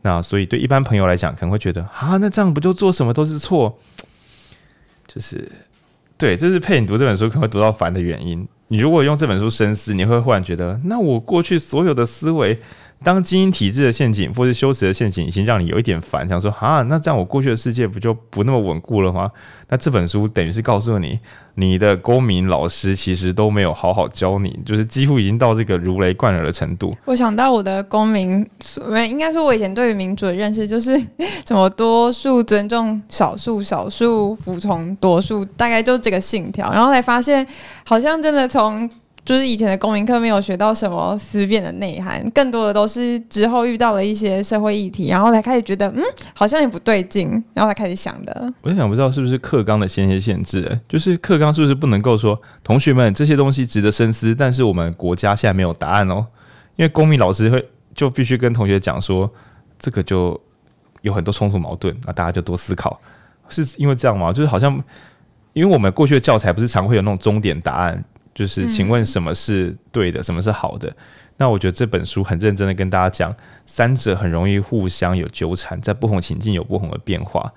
[0.00, 3.78] 那所以对一般朋友来讲，可能会觉得啊，那这样不就做什么都是错？
[5.06, 5.46] 就是
[6.16, 8.48] 对，这是佩你读这本书可能会读到烦的原因。
[8.68, 12.58] 你如果用这本书深思，你会忽然觉得，那我过去所有的思维。
[13.04, 19.30] 当精英体制的陷阱，或是修辞的陷阱，已经让你有一点烦，想说啊，那这样我过去的世界不就不那么稳固了吗？
[19.68, 21.20] 那这本书等于是告诉你，
[21.54, 26.94] 你的公民老师其实都没有好好教你，就是几乎已经到这个如雷贯耳的程度。
[27.04, 28.46] 我想到我的公民，
[29.08, 30.98] 应该说，我以前对于民主的认识就是
[31.46, 36.72] 什么多数尊重少数，少数服从多数，大概就这个信条。
[36.72, 37.46] 然后才发现，
[37.84, 38.90] 好像真的从。
[39.24, 46.02] 就是以前的公民课没有学到什么思辨的内涵，更多的都是之后遇到了一些社会议题，然后才开始觉得，嗯，
[46.34, 48.52] 好像也不对劲，然后才开始想的。
[48.60, 56.26] 我就想不知道是不是课纲的先天限制，就是课纲是不是不能够说，同学们这些东西值得深思，但是我们国家现在没有答案哦，
[56.76, 59.30] 因为公民老师会就必须跟同学讲说，
[59.78, 60.38] 这个就
[61.00, 63.00] 有很多冲突矛盾，那大家就多思考，
[63.48, 64.30] 是因为这样吗？
[64.30, 64.78] 就是好像
[65.54, 68.04] 因为我们过去的教材不是常会有那种终点答案。
[68.34, 70.94] 就是，请问什么是对的，什么是好的？
[71.36, 73.34] 那我觉得这本书很认真的跟大家讲，
[73.66, 77.52] 三者很容易互相有纠缠，在不同情境有不同的变化。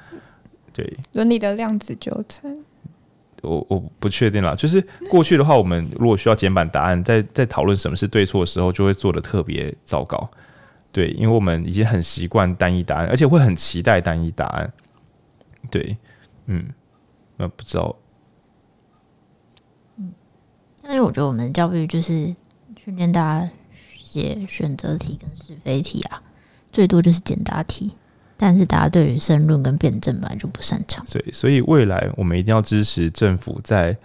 [0.73, 2.55] 对，伦理的量子纠缠。
[3.41, 4.55] 我我不确定啦。
[4.55, 10.27] 就是过去的话，我们如果需要简版答案，在在讨论什么是对错的时候，就会做的特别糟糕。
[10.91, 14.73] 对，因为我们已经很习惯单一答案，而且会很期待单一答案。
[15.69, 15.95] 对，
[16.47, 16.65] 嗯，
[17.37, 17.95] 那不知道。
[20.87, 22.33] 但是我觉得我们教育就是
[22.77, 23.51] 训练大家
[23.83, 26.21] 写选择题跟是非题啊，
[26.71, 27.91] 最多就是简答题。
[28.37, 33.97] 但是大家对于申论跟辩证本来就不擅长，对，所以未来我们一定要支持政府在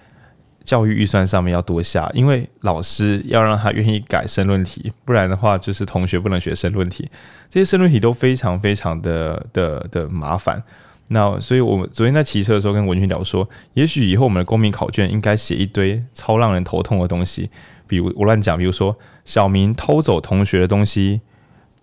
[0.65, 7.11] 教育预算上面要多下，因为老师要让他愿意改申论题，不然的话就是同学不能学申论题，
[7.51, 10.63] 这些申论题都非常非常的的的麻烦。
[11.09, 17.51] 那所以我们昨天在骑车的时候跟文群聊说，也许以后我们的公民考卷应该写一堆超让人头痛的东西，
[17.87, 21.21] 比如我乱讲，比如说小明偷走同学的东西。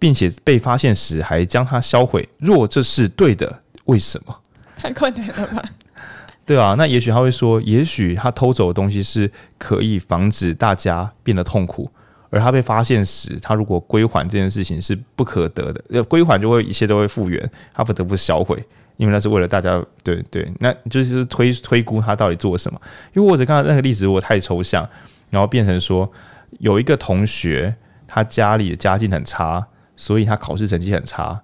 [0.01, 4.33] 并且被发现时还将它销毁，若这是对的，为什么？
[4.77, 5.61] 太困难了吧？
[6.47, 11.91] 对啊，那也许他会说，也许他偷走的东西是可以防止大家变得痛苦，
[12.29, 18.65] 而他被发现时，他如果归还这件事情是不可得的，要归还就会一切都会复原，他不得不销毁，
[18.99, 19.83] 因为那是为了大家。
[20.03, 22.79] 对对，那就是推推估他到底做了什么。
[23.13, 24.87] 因为或者刚才那个例子如果太抽象，
[25.31, 26.11] 然后变成说
[26.59, 27.73] 有一个同学
[28.05, 29.65] 他家里的家境很差。
[30.01, 31.41] 所以他考试成绩很差，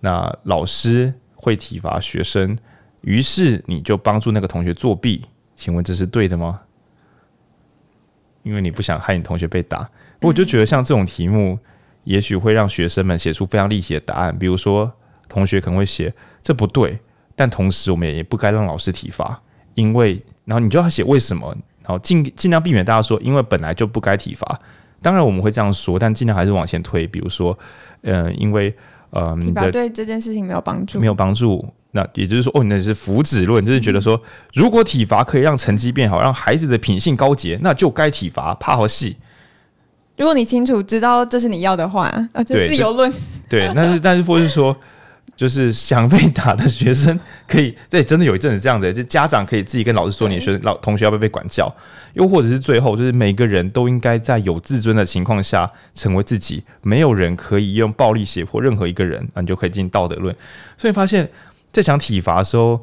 [0.00, 2.58] 那老师会体罚学生，
[3.00, 5.24] 于是你就帮助那个同学作弊，
[5.56, 6.60] 请问这是对的吗？
[8.42, 9.88] 因为你不想害你同学被打，
[10.20, 11.58] 我就觉得像这种题目，
[12.04, 14.38] 也许会让学生们写出非常立体的答案。
[14.38, 14.92] 比如说，
[15.26, 16.12] 同学可能会写
[16.46, 16.96] 这不对，
[17.34, 19.42] 但同时我们也不该让老师体罚，
[19.74, 24.60] 因为然后你就要写为什么，然后尽尽量避免大家说因为本来就不该体罚。
[25.02, 27.04] 当然我们会这样说，但尽量还是往前推。
[27.04, 27.58] 比如说，
[28.02, 28.72] 嗯、呃，因为
[29.10, 31.68] 呃，你的对这件事情没有帮助，没有帮助。
[31.90, 34.20] 那也就是说，哦，你那是福祉论，就是觉得说，
[34.54, 38.54] 如果体罚可以让成绩变好，让孩子的品性高洁，那就该体罚。
[38.54, 39.16] 怕好戏。
[40.16, 43.12] 如果你清楚知道这是你要的话，啊，就自由论。
[43.48, 44.76] 对，但是但是或是说。
[45.36, 51.70] 就是想被打的学生可以，对，真的有一阵子这样子，就家长可以自己跟老师说，你的学生老同学要不要被管教？
[52.14, 60.34] 又或者是最后，就是每个人都应该在有自尊的情况下成为自己，没有人可以用暴力胁迫任何一个人，那你就可以进道德论。
[60.78, 61.30] 所以发现，
[61.70, 62.80] 在讲体罚的时候，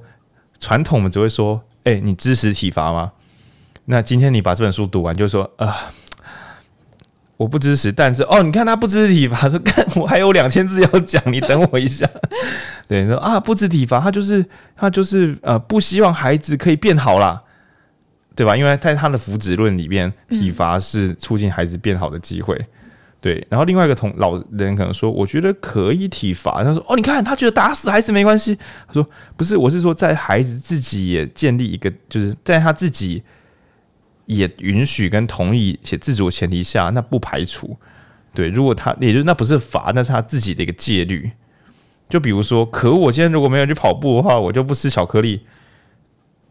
[0.60, 3.13] 传统我们只会说，哎，你支持体罚吗？
[3.86, 5.66] 那今天你把这本书读完，就说啊。
[5.66, 5.74] 呃
[7.36, 12.08] 我不支持，但是哦，你看他不支持体罚， 说看，我还有两千字要讲，你等我一下。
[12.88, 17.41] 对，说啊，不支持体罚，他就是他就是呃，不希望孩子可以变好啦，
[18.36, 18.56] 对吧？
[18.56, 22.60] 因为在他的福祉论里边，体罚是促进孩子变好的机会。
[23.19, 26.63] 对，然后另外一个同老人可能说，我觉得可以体罚。
[26.63, 28.56] 他说哦，你看他觉得打死孩子没关系。
[28.88, 33.24] 他说不是，我是说在孩子自己也建立一个，就是在他自己。
[34.26, 37.78] 也允许跟同意且自主的前提下，那不排除
[38.34, 38.50] 对。
[38.50, 41.32] 如果他，也就是那不是罚，那是他自己的一个戒律。
[42.10, 45.42] 就比如说，可我今天如果没有去跑步的话，我就不吃巧克力。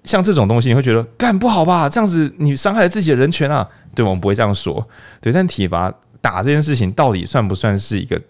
[0.05, 1.89] 像这种东西，你会觉得干不好吧？
[1.89, 3.69] 这样子你伤害了自己的人权啊？
[3.95, 4.89] 对，我们不会这样说。
[5.21, 8.21] 对，但体罚打这件事情，到底算不算是一个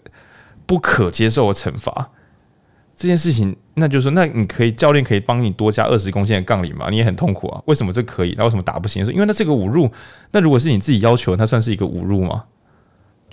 [0.65, 2.11] 不可接受的惩罚？
[2.95, 6.87] 这件事情，那就是说，那你可以教练可以帮你多加二十公斤的杠铃吗？
[6.89, 8.35] 你也很痛苦啊，为什么这可以？
[8.37, 9.03] 那为什么打不行？
[9.03, 9.89] 说因为那这个侮辱。
[10.31, 12.43] 那如果是你自己要求，那算是一个侮辱吗？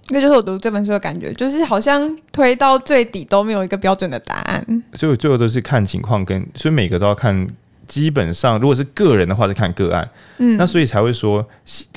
[0.09, 4.83] 那就是我读这本书的感觉，就是好像推到最底都没有一个标准的答案。
[4.95, 7.49] 所以最后都是看情况跟，所以每个都要看。
[7.87, 10.09] 基本上，如果是个人的话，是看个案。
[10.39, 11.45] 嗯，那所以才会说，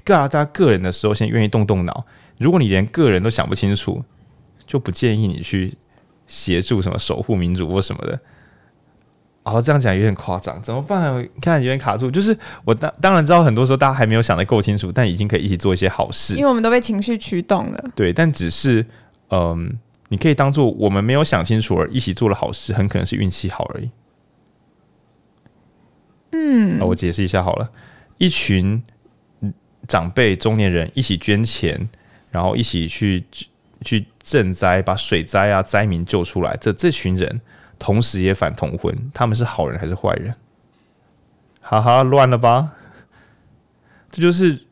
[0.04, 2.04] 大家个人的时候，先愿意动动脑。
[2.40, 4.04] 如果你连个人都想不清楚，
[4.66, 5.78] 就不建议你去。
[6.26, 8.20] 协助什么守护民主或什么的，
[9.44, 11.28] 哦，这样讲有点夸张，怎么办？
[11.42, 12.10] 看有点卡住。
[12.10, 16.36] 就是我当当然知道，很多时候大家还没有想得够清楚，但已经可以一起做一些好事。
[16.36, 17.84] 因为我们都被情绪驱动了。
[17.96, 18.86] 对，但只是
[19.30, 19.78] 嗯，
[20.10, 23.90] 你可以当做我们没有想清楚而一起做了好事，很可能是运气好而已。
[26.32, 27.70] 嗯，那我解释一下好了，
[28.18, 28.82] 一群
[29.88, 31.90] 长辈、中年人一起捐钱，
[32.32, 33.26] 然后一起去。
[33.86, 37.42] 去赈灾，把水灾啊灾民救出来，这这群人
[37.78, 40.34] 同时也反同婚，他们是好人还是坏人？
[41.62, 42.72] 哈哈，乱了吧？
[44.10, 44.66] 这就是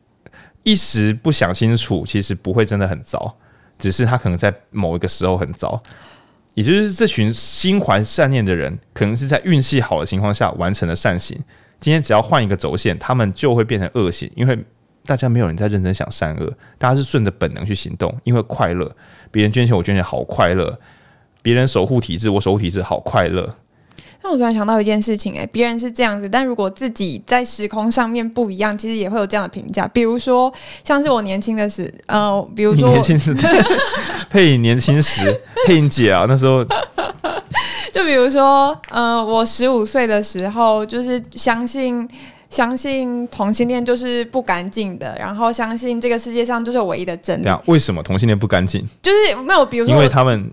[0.62, 3.36] 一时不想清楚，其实不会真的很糟，
[3.78, 5.82] 只是他可能在某一个时候很糟。
[6.54, 11.38] 也就是这群心怀善念的人，可能是在运气好的情况下完成了善行。
[11.80, 14.58] 今天只要换一个轴线，他们就会变成恶行，因为。
[15.04, 18.88] 大家没有人在认真想善恶，大家是顺着本能去行动，因为快乐。
[19.32, 20.78] 别人捐钱，我捐钱，好快乐；
[21.42, 23.56] 别人守护体制，我守护体制，好快乐。
[24.24, 29.88] 那我突然想到一件事情、欸，哎，别人是这样子，但如果自己在时空上面不一样，其实也会有这样的评价。
[29.88, 30.52] 比如说，
[30.84, 33.34] 像是我年轻的时，呃，比如说年轻时
[34.30, 36.64] 配年轻时配影姐啊，那时候，
[37.92, 42.08] 就比如说，呃，我十五岁的时候，就是相信
[42.52, 47.48] 相信同性恋就是不干净的，然后相信这个世界上就是唯一的真理。
[47.66, 48.80] 为什么同性恋不干净？
[49.02, 50.48] 就是没有，比如说，因为他们。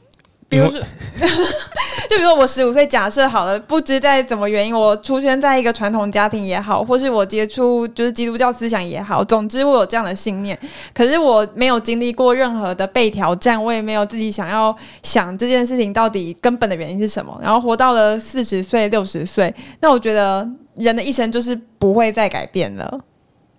[0.52, 0.80] 比如说，
[2.10, 10.58] 就比如说我十五岁，假设好了，不知在怎么原因，我出生在一个传统家庭也好，或是我接触就是基督教思想也好，总之我有这样的信念。
[10.92, 17.40] 可是我没有经历过任何的被挑战，我也没有自己想要想这件事情到底根本的原因是什么。
[17.44, 23.00] 然后活到了四十岁、六十岁，那我觉得人的一生就是不会再改变了。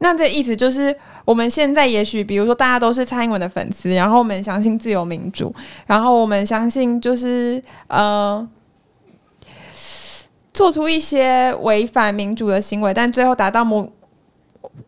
[0.02, 5.54] 那这意思就是，我们现在也许，比如说，大家都是蔡英文的粉丝，然后我们相信自由民主，
[5.86, 8.48] 然后我们相信就是呃，
[10.54, 13.92] 做出一些违反民主的行为，但最后达到目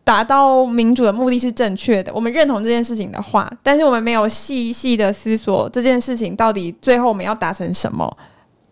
[0.03, 2.11] 达到民主的目的是正确的。
[2.15, 8.17] 我们认同这件事情的话，但是我们没有细细的思索这件事情到底最后我们要达成什么。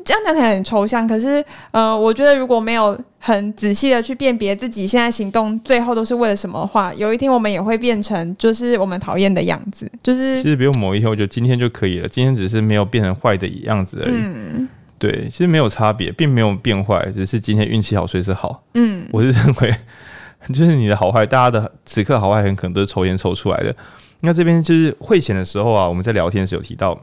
[0.04, 9.90] 这样讲起来很抽象，可是，呃，我觉得如果没有很仔细的去辨别自己现在行动最后都是为了什么的话，有一天我们也会变成就是我们讨厌的样子。
[10.02, 12.08] 就是其实不用某一天，我觉得今天就可以了。
[12.08, 14.14] 今天只是没有变成坏的样子而已。
[14.16, 18.64] 嗯，对，其实没有差别，并没有变坏，只是今天运气好，随时好。
[18.74, 19.76] 嗯，我是认为，
[20.54, 23.76] 就是你的好坏，大家的此刻好坏很可能都是抽烟抽出来的。
[24.22, 27.00] 那这边就是会前的时候啊，我们在聊天的时候有提到。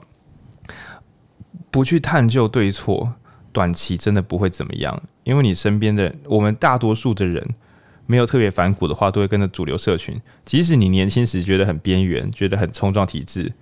[1.71, 3.15] 不去探究对错，
[3.53, 7.47] 短期真的不会怎么样，因为你身边的我们大多数的人，
[8.07, 10.21] 没有特别反骨的话，都会跟着主流社群。
[10.45, 13.53] 即使你年轻时觉得很边缘，觉得很冲撞体制，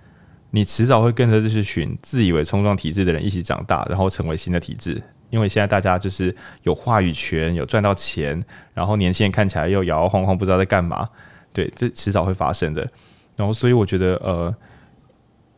[0.51, 5.01] 你迟早会跟着这群自以为冲撞体制的人一起长大，然后成为新的体制。
[5.29, 8.41] 因为现在大家就是有话语权，有赚到钱，
[8.73, 11.09] 然后年轻人看起来又摇摇晃晃，不知道在干嘛。
[11.51, 12.87] 对，这迟早会发生的。
[13.35, 14.55] 然后，所以我觉得，呃。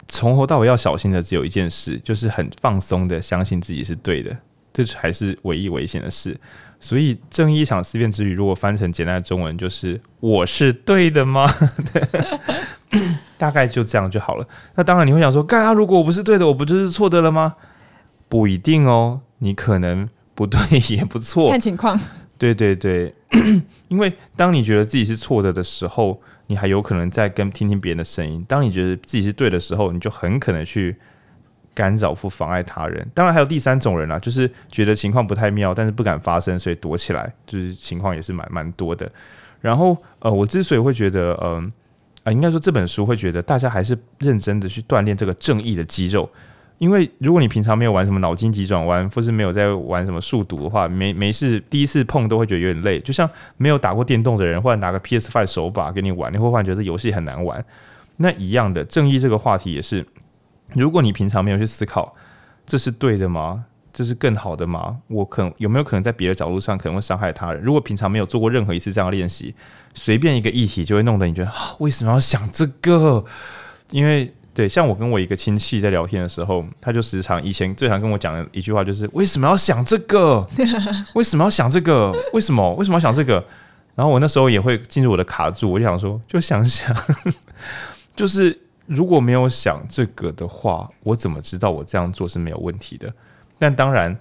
[0.09, 4.35] 从头到尾要小心的只有一件事，就是很放松的相信自己是对的，
[4.73, 6.37] 这才是唯一危险的事。
[6.79, 11.47] 所以，正义一场思辨之旅，如果翻成简单的中文，就是“我是对的吗？”
[11.93, 12.01] 对，
[13.37, 14.47] 大概就这样就好了。
[14.75, 17.55] 那当然你会想说，干啊，如果我不是对的，我不就是错的了吗？
[18.27, 21.99] 不一定哦，你可能不对也不错，看情况。
[22.37, 23.13] 对对对，
[23.89, 26.19] 因为当你觉得自己是错的的时候。
[26.49, 28.43] 你还有可能在跟听听别人的声音。
[28.47, 30.95] 当你觉得自己是对的时候，你就很可能去
[31.75, 33.07] 干扰或妨碍他人。
[33.13, 39.09] 当然还有第三种人啊，就是觉得情况不太妙，但是不敢发声，所以躲起来，就是情况也是蛮蛮多的。
[39.61, 41.71] 然后呃，我之所以会觉得，嗯、
[42.23, 46.27] 啊、应该说这本书会觉得大家还是认真的去锻炼这个正义的肌肉。
[46.79, 52.99] 因为如果你平常没有玩什么脑筋急转弯，或是没有在玩什么数独的话，没没事，第一次碰都会觉得有点累。
[53.01, 57.63] 就像没有打过电动的人，或者拿个 PS Five 手把给你玩，你会忽然觉得游戏很难玩。
[58.15, 60.05] 那一样的，正义这个话题也是，
[60.73, 62.15] 如果你平常没有去思考，
[62.65, 63.65] 这是对的吗？
[63.91, 64.99] 这是更好的吗？
[65.07, 67.61] 我可有没有可能在别的角度上可能会伤害他人？
[67.61, 69.53] 如果平常没有做过任何一次这样的练习，
[69.93, 73.25] 随便一个议题就会弄得你觉得啊，为什么要想这个？
[73.91, 74.33] 因为。
[74.59, 80.45] 对，像我跟我一个亲戚在聊天的时候，他就时常以前最常跟我讲的一句话就是：为什么要想这个？
[81.15, 82.13] 为什么要想这个？
[82.33, 82.73] 为什么？
[82.73, 83.35] 为什么要想这个？
[83.95, 86.93] 然后我那时候也会进入我的卡住，我就想说，就想想，
[88.13, 93.09] 就是如果没有想这个的话，我怎么知道我这样做是没有问题的？
[93.57, 94.13] 但当然，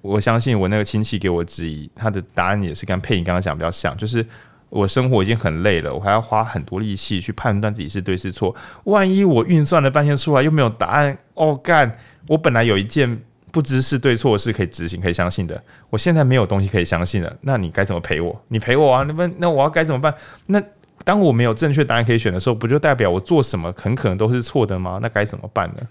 [0.00, 4.26] 我相信我那个亲戚给我质疑，他的答案也是跟佩颖刚刚讲比较像，就是。
[4.74, 8.52] 我生活已经很累了，我还要花很多力气去判断自己是对是错。
[8.84, 11.96] 万一我运算了半天出来又没有答案，哦干！
[12.26, 17.36] 我本来有一件不知是对错的事可以执行、可以相信的，我现在没有东西可以相信了。
[17.42, 18.44] 那你该怎么陪我？
[18.48, 19.04] 你陪我啊？
[19.06, 20.12] 那不那我要该怎么办？
[20.46, 20.60] 那
[21.04, 24.98] 当我没有正确答案可以选的时候，不就代表我做什么很可能都是错的吗？
[25.00, 25.86] 那该怎么办呢？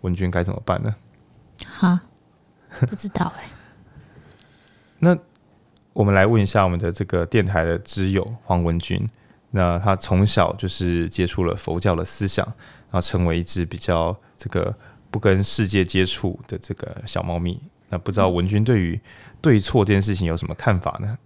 [0.00, 0.94] 文君该怎么办呢？
[1.78, 2.00] 哈，
[2.80, 3.48] 不知道哎、欸。
[4.98, 5.18] 那。
[5.94, 9.08] 我们来问一下我们的这个电台的知友黄文君，
[9.52, 14.74] 那他从小就是接触了佛教的思想，然后成为一只比较这个
[15.10, 17.58] 不跟世界接触的这个小猫咪。
[17.88, 19.00] 那不知道文君对于
[19.40, 21.16] 对错这件事情有什么看法呢？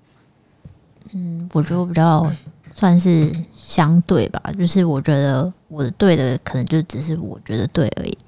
[1.15, 2.31] 嗯，我觉得我比较
[2.73, 8.19] 算是相对吧，就是我觉得我的对的可能就只是我觉得对而已，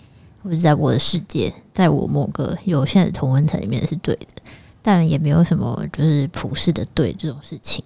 [0.42, 4.40] 或者在我的世界，在我某个有限的同温层里面是对的。
[4.83, 7.85] 但也没有什么就是普世的对这种事情，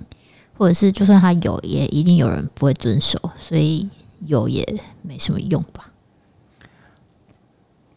[0.57, 3.88] 或者是就算他有，也一定有人不会遵守，所以
[4.26, 4.64] 有也
[5.03, 5.90] 没什么用吧。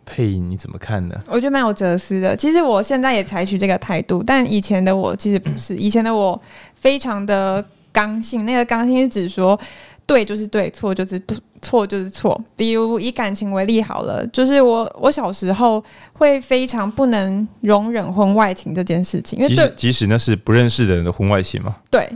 [0.06, 1.22] 配音，你怎么看呢？
[1.28, 2.34] 我觉得蛮有哲思的。
[2.36, 5.76] 其实我现在也采取这个态度，但以前的我其实不是。
[5.78, 6.42] 以前的我
[6.74, 9.60] 非常的刚性，那个刚性是指说
[10.06, 11.20] 对就是对，错就是
[11.62, 12.40] 错就是错。
[12.56, 15.84] 比如以感情为例好了，就是我我小时候
[16.14, 22.10] 会非常不能容忍婚外情这件事情，因为对，即使那是不认识的人的婚外情嘛，对。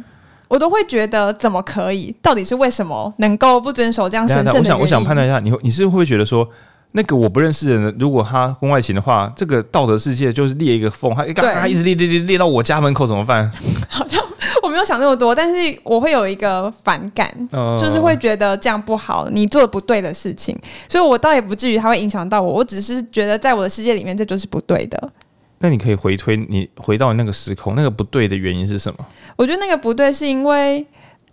[0.48, 2.14] 我都会觉得怎么可以？
[2.22, 4.60] 到底是为什么能够不遵守这样神圣的？
[4.60, 6.46] 我想，我想判断一下，你你是会不会觉得说，
[6.92, 13.50] 那个我不认识的人，如果他婚外情的话，这个道德世界就是裂一个缝，他嘎嘎一直裂裂裂裂到我家门口怎么办？
[13.88, 14.30] 好像我
[14.72, 20.57] 没有想那么多，但是我会有一个反感，呃、就是会觉得这样不好，你做不对的事情，
[20.89, 25.11] 所以我倒也不至于它会影响到我，我只是觉得在我的世界里面，这就是不对的。
[25.59, 29.05] 那你可以回推，你回到那个时空，那个不对的原因是什么？
[29.36, 30.84] 我觉得那个不对是因为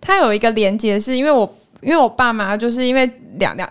[0.01, 3.67] 它有一个连接，是因为我因为我爸妈就是因为两两，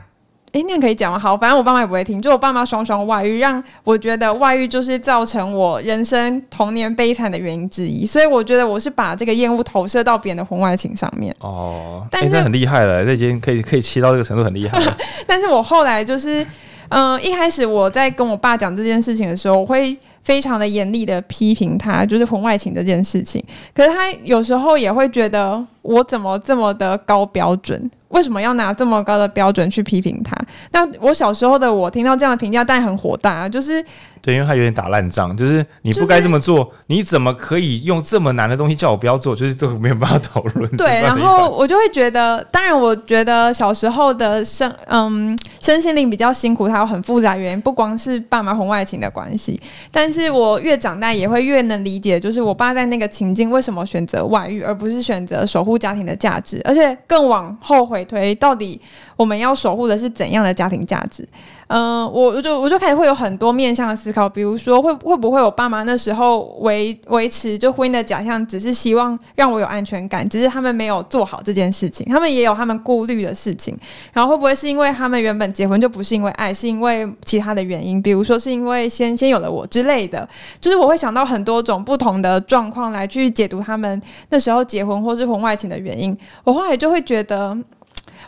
[0.57, 1.19] 哎，那样可以讲吗？
[1.19, 2.19] 好，反正我爸妈也不会听。
[2.19, 8.07] 就我爸妈双双外遇，让我觉得外遇就是造成我人生童年悲惨的原因之一。
[8.07, 11.35] 所以我觉得我是把这个厌恶投射到别人的婚外情上面。
[11.41, 14.97] 哦，但是很厉害了，这已经可以可以切到这个程度，很厉害了。
[15.27, 16.43] 但是我后来就是，
[16.89, 19.95] 嗯、呃，一开始我在跟我爸讲这件事情的时候，我会。
[20.23, 23.41] 非常的严厉的批评他，就是婚外情这件事情。
[23.73, 27.89] 可是他有时候也会觉得，我怎么这么的高标准？
[28.09, 30.35] 为什么要拿这么高的标准去批评他？
[30.71, 33.83] 那我小时候的我听到这样的评价，但很火大啊，就是。
[34.27, 39.33] 对，因为他有点打烂仗，就是你不该这么做，就是、你怎么可以用这么难的东西叫我不要做？
[39.33, 40.69] 就是这个没有办法讨论。
[40.75, 49.57] 对，然后我就会觉得，当然，我觉得小时候的身嗯身心灵比较辛苦，它有很复杂原因，不光是爸妈婚外情的关系。
[49.89, 58.81] 但是我越长大，也会越能理解，就是我爸在那个情境为什么选择外遇，而不是选择守护家庭的价值，而且更往后回推，到底
[59.15, 61.25] 我们要守护的是怎样的家庭价值？
[61.67, 73.77] 嗯、我，我就我就开始会有很多面向的思考，比如说会会不会我爸妈那时候维维持就婚姻的假象，只是希望让我有安全感，只是他们没有做好这件事情，他们也有他们顾虑的事情。
[74.13, 80.27] 然后会不会是因为他们原本结婚就不是因为爱，是因为其他的原因，比如说是因为先先有了我之类的，
[80.61, 86.17] 就是我会想到很多种不同的状况来去解读他们那时候结婚或是婚外情的原因。
[86.45, 87.57] 我后来就会觉得。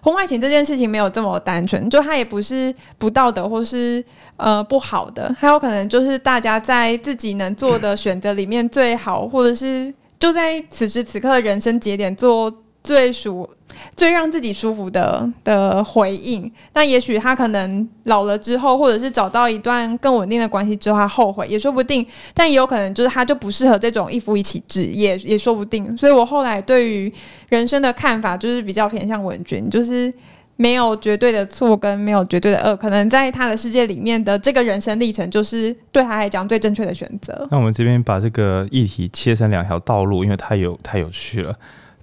[0.01, 4.03] 婚外情这件事情没有这么单纯，就它也不是不道德或是
[4.37, 12.53] 呃不好的，还有可能就是大家在自己能做的选择里面最好，或者是就在此时此刻的人生节点做
[12.83, 13.49] 最属。
[13.95, 22.05] 最让自己舒服的的回应，那也许他可能老了之后，或者是找到一段更稳定的关系之后，他后悔也说不定。
[22.33, 25.97] 但也有可能就是他就不适合这种一夫一妻制，也也说不定。
[25.97, 27.11] 所以我后来对于
[27.49, 30.13] 人生的看法就是比较偏向文君，就是
[30.55, 37.47] 没有绝对的错跟没有绝对的恶，可能在他的世界里面的这个人生历程，就是对他来讲最正确的选择。
[37.49, 41.55] 那我们这边把这个议题切成两条道路，因为太有太有趣了。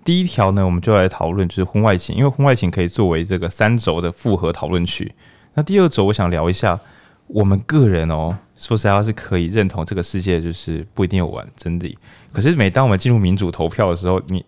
[0.06, 5.12] 第一条呢，我们就来讨论就是婚外情，因为婚外情可以作为这个三轴的复合讨论区。
[5.54, 6.78] 那第二轴，我想聊一下
[7.26, 11.98] 我们个人哦，说实在话是可以认同这个世界就是不一定有完真理。
[12.32, 14.44] 可是每当我们进入民主投票的时候，你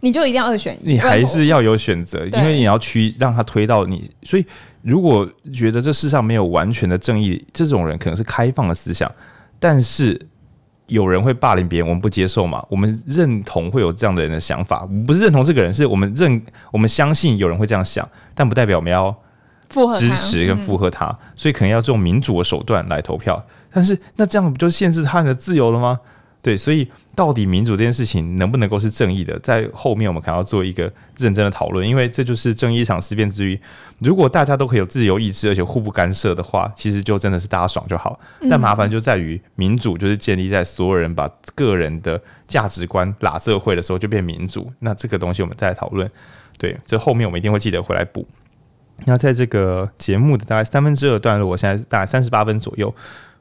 [0.00, 4.10] 你就一定要二选一，你还是要有选择，因为你要去让他推到你。
[4.22, 4.46] 所以
[4.80, 9.12] 如果觉得这世上没有完全的正义，这种人可能是开放的思想，
[9.58, 10.18] 但是。
[10.94, 12.64] 有人会霸凌别人，我们不接受嘛？
[12.70, 16.40] 我们认同会有这样的人的想法，不是认同这个人，是我们认
[16.70, 19.12] 我们相信有人会这样想，但不代表我们要
[19.98, 23.44] 支持跟附和他，嗯、所以可能要用民主的手段来投票。
[23.72, 25.98] 但是那这样不就限制他人的自由了吗？
[26.44, 30.82] 对，所以到底民主这件事情能不能够是正义的，在后面我们可能要做一个
[31.16, 33.58] 认真的讨论，因为这就是正义一场思辨之余。
[33.98, 38.20] 如果大家都可以有自由意志，而且互不干涉的话，其实就真的是大家爽就好。
[38.50, 44.70] 但麻烦就在于民主就是建立在所有人把个人的价值观拉社会的时候就变民主。
[44.80, 46.10] 那这个东西我们再来讨论。
[46.58, 48.28] 对，这后面我们一定会记得回来补。
[49.06, 52.94] 那在这个节目的大概三分之二段落，我现在大概三十八分左右，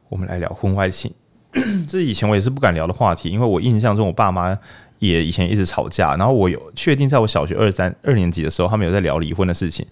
[0.08, 1.14] 我们来聊婚外情。
[1.88, 4.58] 这以前我也是不敢聊的话题，因为我印象中我爸妈
[5.00, 9.86] 也以前一直吵架，然后我有确定在我小学二三二年级的时候，他们有在聊离婚的事情，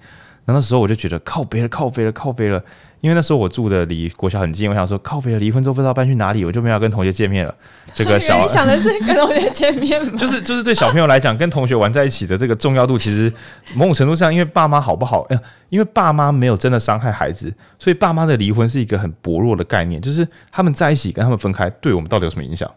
[0.46, 2.64] 那那时候我就觉得靠北了，靠北了，靠北了。
[3.02, 7.54] 因为那时候我住的离国小很近，我想说靠北了，离婚之后不知道搬去哪里，我就没有跟同学见面了。
[7.96, 10.14] 这个 小，你想的是跟同学见面吗？
[10.20, 13.34] 就是就是对小朋友来讲，跟同学玩在一起的这个重要度，其实
[13.74, 15.22] 某种程度上，因为爸妈好不好？
[15.30, 15.40] 哎，
[15.70, 20.00] 因为爸妈没有真的伤害孩子，所以爸妈的离婚是一个很薄弱的概念。
[20.00, 22.70] 就是他们在一起跟他们分开，对我们到底有什么影响？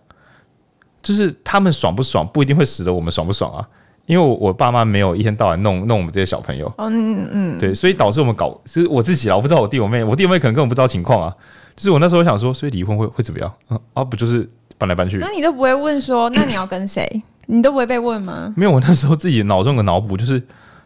[1.03, 3.69] 就是他们爽不爽，不一定会使得我们爽不爽啊。
[4.07, 11.35] 因为我我爸妈没有一天到晚弄弄我们这些小朋友，嗯嗯，对，所以导致我们搞，其实我自己啊，我不知道我弟我妹，我弟我妹可能根本不知道情况啊。
[11.75, 13.53] 就是我那时候想说，所以离婚会会怎么样？
[13.71, 14.49] 嗯啊，不就是
[14.79, 15.17] 搬来搬去？
[15.19, 17.23] 那你都不会问说，那你要跟谁？
[17.47, 18.53] 你都不会被问吗？
[18.57, 20.41] 没有，我那时候自己脑中的脑补就是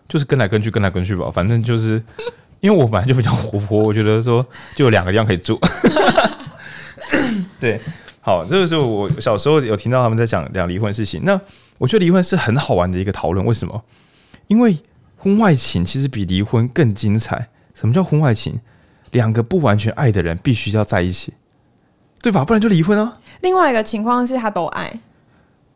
[0.09, 2.03] 就是跟来跟去，跟来跟去吧，反正就是
[2.61, 5.59] 因为我本来就比较活泼，我觉得说就有两个地方可以住。
[7.61, 7.81] 对，
[8.21, 11.39] 好，这个时候我小时候有听到他们在讲讲离婚的事情，那。
[11.79, 13.83] 我觉得离婚是很好玩的一个讨论，为什么？
[14.49, 14.79] 因为
[15.17, 17.49] 婚外情其实比离婚更精彩。
[17.75, 18.61] 什么叫婚外情？
[19.13, 21.33] 两个不完全爱的人必须要在一起，
[22.21, 22.45] 对吧？
[22.45, 23.15] 不然就离婚啊。
[23.41, 24.93] 另外一个情况是他都爱，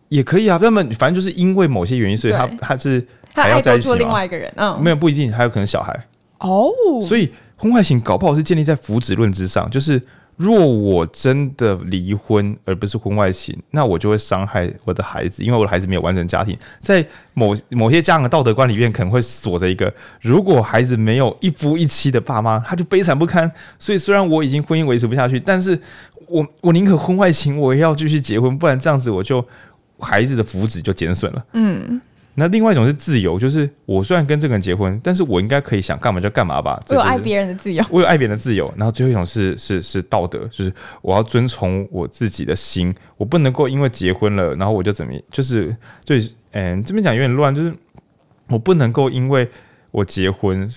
[0.09, 0.59] 也可以啊。
[0.61, 3.95] 那么反正就是因为某些原因，所以他他是还要在一起吗？
[3.97, 5.99] 另外一个人，嗯，没有不一定，还有可能小孩
[6.39, 6.69] 哦。
[7.01, 10.03] 所以婚外情搞不好是建立在福祉论之上，就是。
[10.37, 16.57] 若我真的离婚，而不是婚外情，那我就会伤害我的孩子，因为我的孩子没有完整家庭。
[16.81, 23.51] 在某某些家长的道德观里面，可能会锁着一个：如果孩子没有一夫一妻的爸妈，他就悲惨不堪。
[23.79, 25.79] 所以，虽然我已经婚姻维持不下去，但是
[26.27, 29.45] 我我宁可婚外情，我也要继续结婚，不然这样子我就
[29.99, 31.45] 孩子的福祉就减损了。
[31.53, 32.01] 嗯。
[32.35, 36.81] 那另外一种是自由，就是我虽然跟这个人结婚，但是我应该可以想干嘛就干嘛吧。
[36.89, 38.73] 我有爱别人的自由，我有爱别人的自由。
[38.77, 40.73] 然后最后一种是 是是道德，就是
[41.03, 46.15] 我要遵从我自己的心，我不能够因为结婚了，然后我就怎么，就是就，
[46.53, 47.75] 嗯，这边讲有点乱，就是
[48.49, 49.49] 我不能够因为
[49.91, 50.69] 我结婚，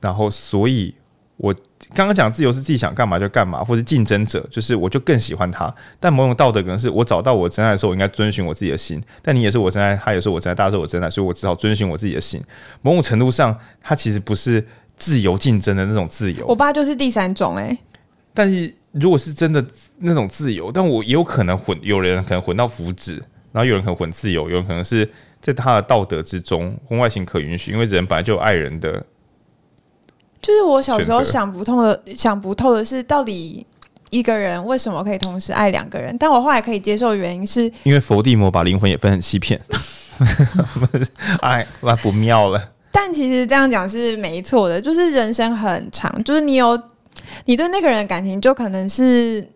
[0.00, 0.94] 然后所以。
[1.36, 1.52] 我
[1.92, 5.72] 刚刚讲自由是自己想干嘛就干嘛，或者竞争者，就是我就更喜欢他。
[6.00, 9.02] 但某种道德可能是我找到我真爱的时候，我应该遵循我自己的心。
[9.20, 12.42] 但你也是我真爱，他也是我真爱，大家是我真爱，所以我只好遵循我自己的心。
[12.80, 14.64] 某种程度上，他其实不是
[14.96, 16.46] 自由竞争的那种自由。
[16.46, 17.78] 我爸就是第三种哎、欸。
[18.32, 19.64] 但是如果是真的
[19.98, 23.20] 那种自由，但我也有可能混，有人可能混到福祉，
[23.52, 25.08] 然后有人可能混自由，有人可能是
[25.40, 29.04] 在他的道德之中，婚外情可允许，因为人本来就有爱人的。
[30.44, 33.66] 就是我小时候想不通的，想不透的是，到底
[34.10, 36.14] 一个人为什么可以同时爱两个人？
[36.18, 39.60] 但我后来可以接受的原因是，因为佛地魔把灵魂也分成七片，
[41.40, 42.62] 哎，那不妙了。
[42.92, 46.80] 但其实这样讲是没错的，就是人生很长，就是你有
[47.46, 49.48] 你对那个人的感情，就可能是。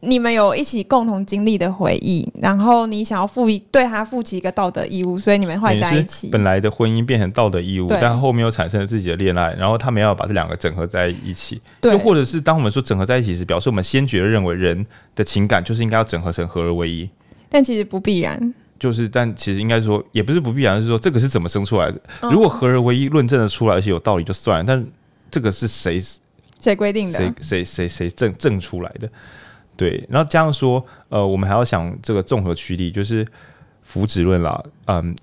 [0.00, 6.28] 你们有一起共同经历的回忆，然后你想要负一对他负起一个道德义务，所以你们会在一起。
[6.28, 11.60] 本来的婚姻变成道德义务，但后面又产生了自己的恋爱，然后他们要把这两个整合在一起。
[11.80, 14.86] 对，又或者是当我们说整合在一起时，表示我们先觉得认为人
[15.16, 17.10] 的情感就是应该要整合成合而为一，
[17.48, 18.54] 但其实不必然。
[18.78, 22.00] 就是，但其实应该说也不是不必然，是说这个是怎么生出来的？
[22.20, 24.86] 嗯、如果合而为一论证的出来而且有道理就算了，但
[25.28, 26.00] 这个是谁
[26.60, 27.18] 谁规定的？
[27.18, 29.10] 谁谁谁谁证证出来的？
[29.78, 33.24] 对，然后这样说，呃，我们还要想这个综合驱力，就是
[33.82, 34.60] 福祉论啦。
[34.86, 35.14] 嗯，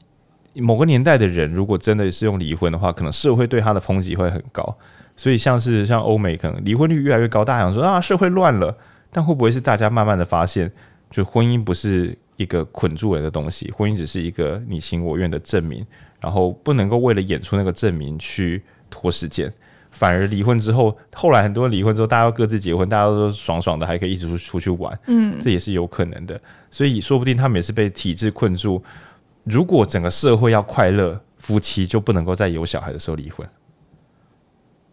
[0.53, 4.75] 某个年代的人如果真的是用离婚的话，可能社会对他的抨击会很高。
[5.17, 8.73] 所以像是像欧美，可能离婚率越来越高，大家想说啊，社会乱了。
[9.11, 10.71] 但会不会是大家慢慢的发现，
[11.11, 15.85] 就婚姻不是一个捆住人的东西，婚姻只是一个你情我愿的证明，
[16.21, 19.51] 然后不能够为了演出那个证明去拖时间。
[19.95, 26.39] 反而离婚之后，后来很多人离婚之后，大家都各自结婚，大家都爽爽的，还可以一直出出去玩，嗯，这也是有可能的。
[26.69, 28.83] 所以说不定他们也是被体制困住。
[29.45, 33.47] 如果整个社会要快乐，夫妻就不能够在有小孩的时候离婚。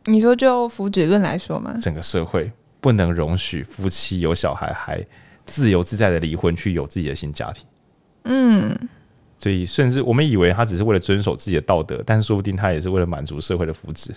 [0.04, 1.74] 你说就福祉论来说吗？
[1.82, 5.04] 整个社会不能容许夫妻有小孩还
[5.46, 7.66] 自由自在的离婚，去有自己的新家庭。
[8.24, 8.78] 嗯，
[9.36, 14.12] 所以甚至我们以为他只是为了遵守自己的道德，但是说不定他也是为了满足社会的福祉。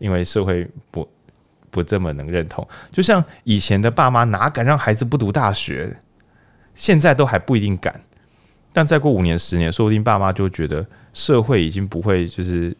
[0.00, 1.08] 因为社会不
[1.70, 5.96] 不这么能认同，就像以前的爸妈哪敢让孩子不读大学，
[6.74, 8.02] 现在都还不一定敢。
[8.72, 12.76] 但再过五年、十年，说不定爸妈就觉得社会已经不会就是。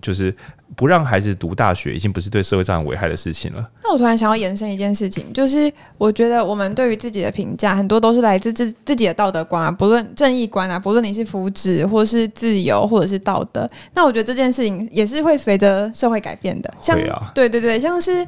[0.00, 0.34] 就是
[0.74, 3.70] 不让孩子读大学，已经不是对社会造成危害的事情了。
[3.82, 13.68] 那我突然想要延伸一件事情，就是我觉得我们对于自己的评价，很多都是来自自自己的道德观啊，不论正义观啊，不论你是福祉，或是自由，或者是道德。
[13.94, 16.72] 那我觉得这件事情也是会随着社会改变的。
[16.80, 16.98] 像
[17.34, 18.26] 对对对，像是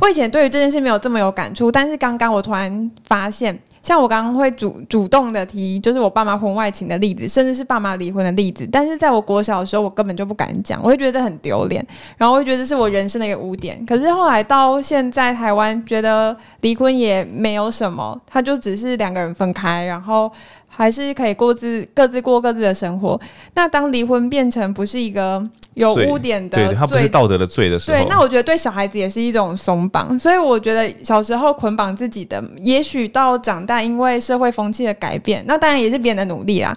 [0.00, 3.58] 我以前对于这件事没有这么有感触，但是刚刚我突然发现。
[3.82, 8.68] 像我刚刚会主主动的提，就是我爸妈婚外情的例子，甚至是爸妈离婚的例子。
[8.72, 13.86] 但是在我国小的时候，我根本就不敢讲，我会觉得很丢脸，然后我会觉得这是我人生的一个污点。
[13.86, 20.28] 可是后来到现在，台湾觉得离婚也没有什么，他就只是两个人分开，然后
[20.66, 23.20] 还是可以各自各自过各自的生活。
[23.54, 25.40] 那当离婚变成不是一个
[25.76, 30.18] 有污点的罪，对，他不是道德的罪的时候，对，那我觉得对小孩子也是一种松绑。
[30.18, 36.76] 所以我觉得小时候捆绑自己的，也许到长大，因为社会风气的改变，那当然也是别人的努力啦。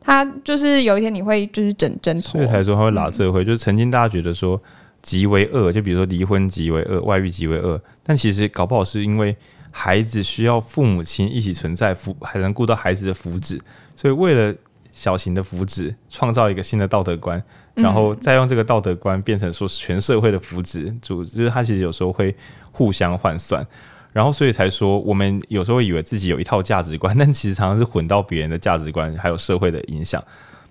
[0.00, 4.60] 他就是有一天你会就是整挣脱，所以才说他会拉社会，嗯、就是曾经大家觉得说
[5.02, 9.36] 极为恶，就比如说离婚极为恶，外遇极为恶，但其实搞不好是因为
[9.70, 13.60] 孩子需要父母亲一起存在，福还能顾到孩子的福祉，
[13.94, 14.54] 所以为了
[14.90, 17.40] 小型的福祉，创造一个新的道德观，
[17.74, 22.34] 然后再用这个道德观变成说全社会的福祉，就就是他其实有时候会
[22.72, 23.66] 互相换算。
[24.12, 30.20] 然后，所以才说，我们有时候以为自己有一套价值观， 但其实常常是混到别人的价值观，还有社会的影响。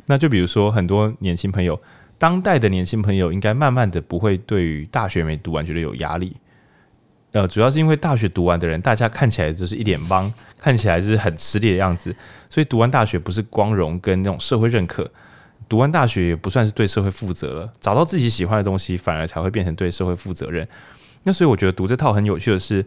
[0.08, 1.80] 那就比如说，很多年轻朋友，
[2.18, 6.36] 当代的年轻朋友，应该慢慢的不会对于大学没读完觉得有压力。
[7.32, 12.14] 呃，主要是因为大学读完的人，大家看起来就是一脸懵，看起来就是很吃力的样子。
[12.50, 15.10] 所以读完大学不是光荣跟那种社会认可，
[15.70, 17.72] 读完大学也不算是对社会负责了。
[17.80, 20.68] 找到自己喜欢的东西，反而才会变成对社会负责任。
[21.24, 22.86] 那所以我觉得读这套很有趣的是。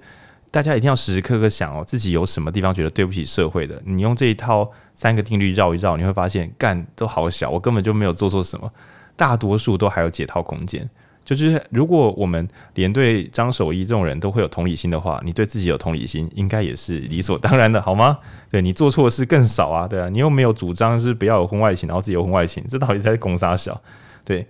[0.51, 3.83] 大家一定要时时刻刻想哦，自己有什么地方觉得对不起社会的。
[3.87, 8.70] 你用这一套三个定律绕一绕，你会发现干都好小，我根本就没有做错什么。
[9.16, 10.87] 大多数都还有解套空间。
[11.25, 18.18] 就是如果我们连对张守一这种人都会有同理心的话，你对自己有同理心，应该也是理所当然的，好吗？
[18.51, 23.81] 对，你做错事更少啊，对啊，你又没有主张就是不要有婚外情，然后自己有婚外情，这到底在攻杀小？
[24.25, 24.47] 对，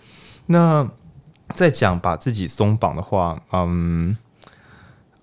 [0.47, 0.89] 那
[1.51, 4.17] 再讲把自己松绑的话，嗯。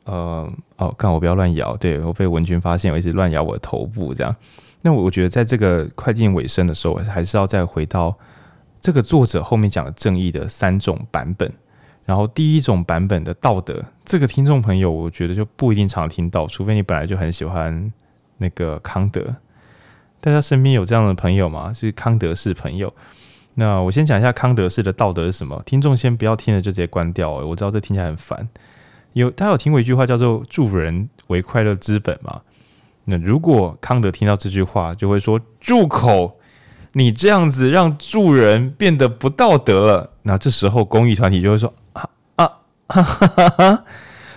[0.06, 4.36] 呃哦，看我不要乱摇，对，我被文君发现我一直乱摇我的头部，这样。
[4.82, 8.18] 那我我觉得在这个快进尾声的时候，还是要再回到
[8.80, 11.52] 这个作者后面讲的正义的三种版本。
[12.06, 17.94] 然后第一种版本的道德，这个听众朋友我觉得就不一定常听到，除非你本来就很喜欢
[18.38, 19.36] 那个康德。
[20.20, 21.72] 大家身边有这样的朋友吗？
[21.72, 22.92] 是康德式朋友。
[23.54, 25.62] 那我先讲一下康德式的道德是什么。
[25.68, 28.50] 听众先不要听了就直接关掉，我知道这听起来很烦。
[29.14, 32.42] 有，大家有听过一句话叫做“助人为快乐之本”吗？
[33.06, 36.38] 那如果康德听到这句话，就会说：“住口！
[36.94, 42.52] 你这样子让助人变得不道德了。”那这时候公益团体就会说：“啊啊
[42.88, 43.84] 哈哈哈哈！”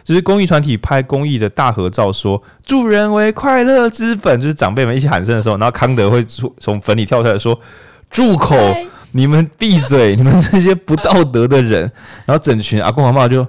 [0.05, 7.59] 就是公益团体拍公益的大合照，说“助人为快乐之本”，就是长辈们一起喊声的时候，然后康德会从从坟里跳出来说
[8.11, 8.57] ：“住口！
[9.13, 10.15] 你们闭嘴！
[10.17, 11.83] 你们这些不道德的人！”
[12.27, 13.47] 然后整群阿公阿妈就。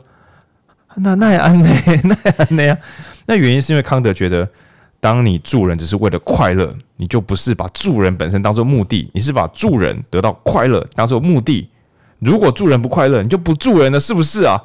[0.95, 1.67] 那那也安呢？
[2.03, 2.77] 那也安呢呀？
[3.25, 4.47] 那原因是因为康德觉得，
[5.03, 11.69] 当你助人只是为了快乐，你就不是把助人本身当做目的，你是把助人得到快乐当做目的。
[12.19, 14.57] 如果助人不快乐，你就不助人了，是不是啊？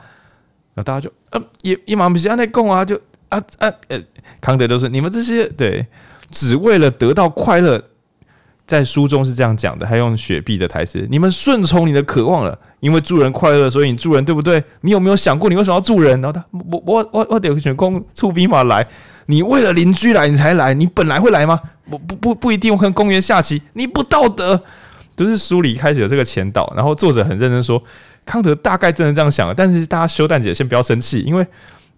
[0.74, 2.94] 那大家就呃，也也蛮不是安内共啊，就
[3.30, 4.00] 啊啊呃，
[4.40, 5.84] 康德都是你们这些对，
[6.30, 7.82] 只为了得到快乐。
[8.64, 14.62] 在书中是这样讲的，还用雪碧的台词：“你们顺从你的渴望了，因为助人快乐，所以你助人，对不对？
[14.82, 16.20] 你有没有想过，你为什么要助人？
[16.20, 18.86] 然后他，我我我我得选公出兵马来，
[19.30, 21.60] 你为了邻居来，你才来，你本来会来吗？
[21.90, 22.72] 不不不不一定。
[22.72, 24.56] 我跟公园下棋，你不道德。
[25.14, 27.82] 都、就是书里开始有这个前导，然后作者很认真说，
[28.24, 31.46] 康德大概真的这样想，但是大家修蛋姐先不要生气，因为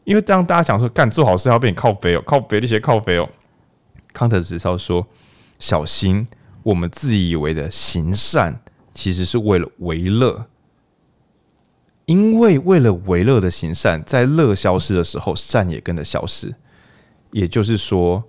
[0.04, 3.28] 因为这样大家想说，干做好事要被你靠背哦，靠背那些靠背哦。
[4.12, 5.06] 康德只是要说
[5.58, 6.26] 小心。
[6.62, 8.60] 我们自以为的行善，
[8.92, 10.44] 其实是为了为乐，
[12.04, 16.54] 因为为了为乐的行善，在乐消失的时候，善也跟着消失。
[17.32, 18.22] 也就是说，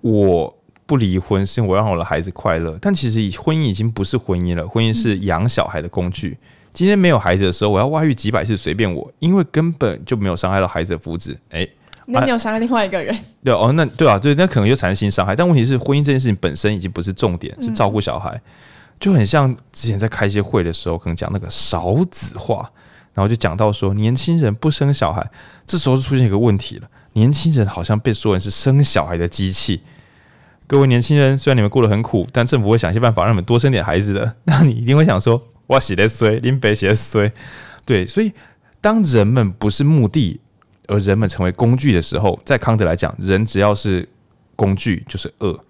[0.00, 0.56] 我
[0.86, 6.36] 不离婚是因为我让我的孩子快乐，但其实婚姻已经不是婚姻了，婚姻是养小孩的工具。
[6.72, 11.36] 今天没有孩子的时候，我要外遇几百次随便我，因为根本就没有伤害到孩子的福祉。
[11.50, 11.68] 诶。
[12.06, 13.16] 那你有伤害另外一个人？
[13.44, 15.36] 对哦，那对啊，对，那可能就产生新伤害。
[15.36, 18.42] 但问题是，婚姻这件事情本身已经不是重点，是照顾小孩，嗯、
[18.98, 22.68] 就很像之前在开一些会的时候，可能讲那个少子化，
[23.14, 25.24] 然后就讲到说，年轻人不生小孩，
[25.64, 29.82] 这时候就出现一个问题了，年轻人好像被说成是生小孩的机器。
[30.66, 34.36] 各位年轻人，虽然你们过得很苦，但政府会想些办法让你们多生点孩子的。
[34.44, 37.32] 那你一定会想说，我洗的衰，林北洗的衰，
[37.84, 38.32] 对，所以
[38.80, 40.40] 当人们不是目的。
[40.88, 44.08] 而人们成为工具的时候，在康德来讲，人只要是
[44.56, 45.64] 工具就是恶，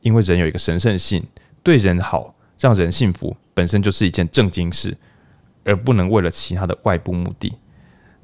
[0.00, 1.22] 因为人有一个神圣性，
[1.62, 4.96] 对人好，让人幸福，本身就是一件正经事，
[5.64, 7.52] 而不能为了其他的外部目的。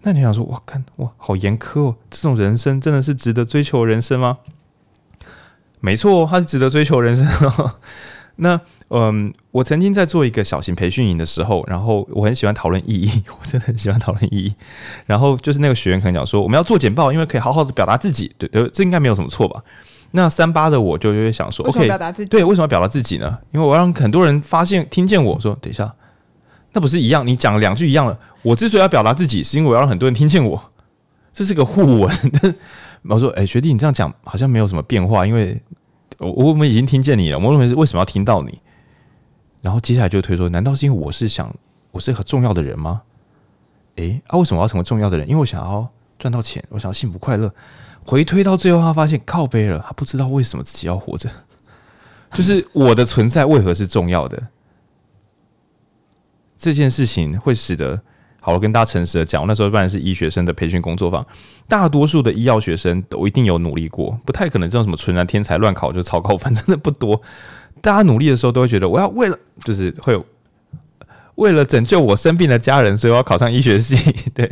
[0.05, 4.39] 那你想说，哇，看哇，好严苛哦，这种人生真的是值得追求人生吗？
[5.81, 7.73] 没错，他是值得追求人生哦。
[8.37, 14.55] 那嗯，我曾经在做一个小型培训营的时候，然后我很喜欢讨论意义，我真的很喜欢讨论意义。
[15.07, 19.63] 然后就是那个学员可能讲说，我们要做简报，因为可以好好的表达自己，对，呃，这应该没有什么错吧？
[20.11, 21.89] 那三八的我就会想说，OK，
[22.27, 23.39] 对，为什么要表达自己呢？
[23.53, 25.95] 因为我要让很多人发现、听见我说，等一下，
[26.75, 27.27] 那不是一样？
[27.27, 30.63] 你讲两句一样的，我之所以要表达自己，是因为我要让很多人听见我，
[31.33, 32.15] 这是个互文。
[33.09, 35.59] 我说，哎，学弟，你这样讲好像没有什么变化，因为。
[36.19, 38.61] 我我们已经听见你了，我认为是为什么要听到你？
[39.61, 41.53] 然后接下来就推说，难道是因为我是想
[41.91, 43.03] 我是很重要的人吗？
[43.97, 45.29] 诶，啊，为什么要成为重要的人？
[45.29, 47.53] 因为我想要赚到钱，我想要幸福快乐。
[48.07, 51.29] 回推到最后，他发现靠背了，他不知道为什么自己要活着，
[52.33, 54.41] 就是我的存在为何是重要的？
[56.65, 58.01] 这件事情会使得，
[58.41, 61.27] 好，我跟大家诚实的讲，我那时候办的是医学生的培训工作坊，
[61.69, 67.21] 大多数的医药学生都一定有努力过，不太可能这种什么纯然天才乱考就超高分，真的不多。
[67.83, 70.25] 大家努力的时候都会觉得，我要为了就是会有
[71.35, 73.95] 为了拯救我生病的家人，所以我要考上医学系。
[74.33, 74.51] 对，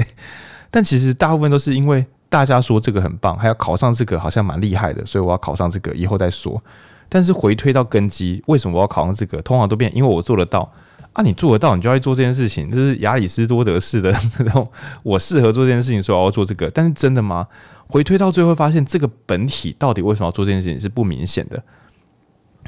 [0.71, 6.63] 但其实大部分都是因为大家说这个很棒，还要考上这个好像蛮厉害的，所以我要考上这个，以后再说。
[7.09, 9.41] 但是回推到根基，为什么我要考上这个？
[9.41, 10.71] 通常都变，因为我做得到。
[11.13, 14.67] 啊，你做得到，你就要去做这件事情，这是亚里斯多德式的那种。
[15.03, 16.71] 我适合做这件事情，所以我要做这个。
[16.71, 17.47] 但是真的吗？
[17.89, 21.63] 回推到最后，发现这个本体到底为什么要做这件事情是不明显的。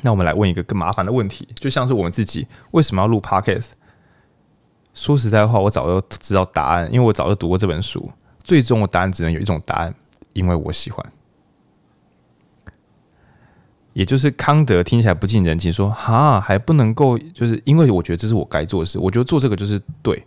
[0.02, 3.70] 那我们来问一个更麻烦的问题，就像是我们自己为什么要录 Podcast？
[4.92, 8.10] 说实在话，我早就知道答案，因为我早就读过这本书。
[8.42, 9.94] 最终的答案只能有一种答案，
[10.34, 11.12] 因为我喜欢。
[13.94, 20.22] 也就是康德听起来不近人情，说哈还不能够，就是因为我觉得这是我该做的事，我觉得做这个就是对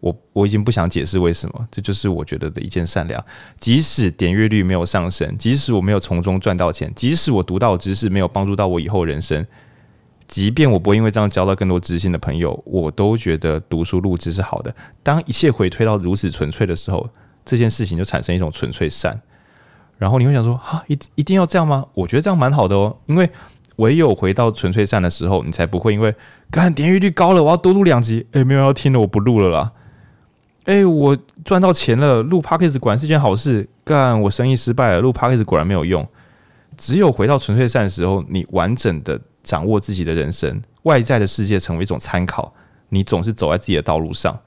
[0.00, 3.24] 我，我已经不想解释为什么，这就是我觉得的一件善良。
[3.58, 9.44] 即使点阅率没有上升，即使我没有从中赚到钱，即使我读到知识没有帮助到我以后人生，
[10.28, 14.76] 即便我不会因为这样交到更多知心的朋友，我都觉得读书录制是好的。
[15.02, 17.08] 当一切回推到如此纯粹的时候，
[17.46, 19.18] 这件事情就产生一种纯粹善。
[19.98, 21.84] 然后你会想说，哈，一一定要这样吗？
[21.94, 23.30] 我觉得这样蛮好的哦，因为
[23.76, 26.14] 唯有回到纯粹善的时候，你才不会因为，
[26.50, 29.72] 看点阅率高了，我要多录两集，诶，没有要听了，我不录了啦。
[30.64, 33.68] 诶，我赚到钱了，录 Podcast 果然是件好事。
[33.84, 36.06] 干，我生意失败了，录 Podcast 果然没有用。
[36.76, 42.52] 只有回到纯粹善的时候，你完整的掌握自己的人生，外在的世界成为一种参考，
[42.88, 44.38] 你总是走在自己的道路上，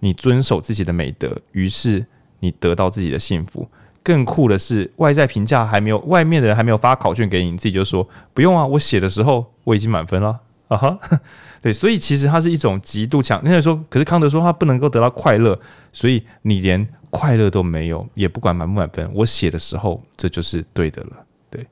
[0.00, 2.06] 你遵守自己的美德，于是
[2.40, 3.66] 你得到自己的幸福。
[4.04, 10.38] 更酷的是，外在评价还没有，外面的人还没有发考卷给你，你自己就说不用啊，我写的时候我已经满分了
[10.68, 10.98] 啊哈。
[11.62, 13.40] 对，所以其实它是一种极度强。
[13.42, 15.58] 那说，可是康德说他不能够得到快乐，
[15.90, 21.12] 所以你连快乐都没有，也不管满不满分，我写的时候这就是对的了。
[21.48, 21.66] 对，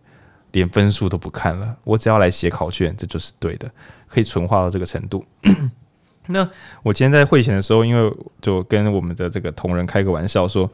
[0.53, 3.70] 连分数都不看了，我只要来写考卷，这就是对的，
[4.09, 5.22] 可以纯化到这个程度。
[6.28, 6.49] 那
[6.83, 10.70] 我今天在会前的时候，因为就跟我们的这个同仁开个玩笑说，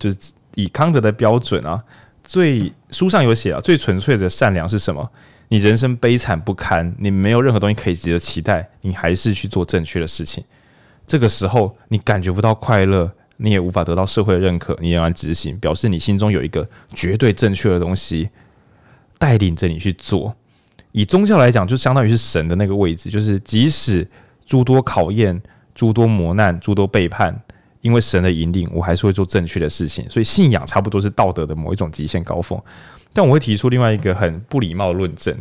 [0.00, 0.16] 就是。
[0.54, 1.82] 以康德的标准啊，
[2.22, 5.10] 最书上有写啊，最纯粹的善良是什么？
[5.48, 10.42] 你人生悲惨不堪，你没有任何东西可以值得期待，你还是去做正确的事情。
[11.06, 18.30] 这个时候你感觉不到快乐，你也无法得到社会的认可，你仍然执行，表示你心中有一个绝对正确的东西
[19.18, 20.34] 带领着你去做。
[20.92, 24.08] 以宗教来讲，就相当于是神的那个位置，就是即使
[24.46, 25.42] 诸多考验、
[25.74, 27.42] 诸多磨难、诸多背叛。
[27.82, 32.60] 因为神的引领，我还是会做正确的事情，所以信仰差不多是道德的某一种极限高峰。
[33.12, 35.36] 但我会提出另外一个很不礼貌的论证，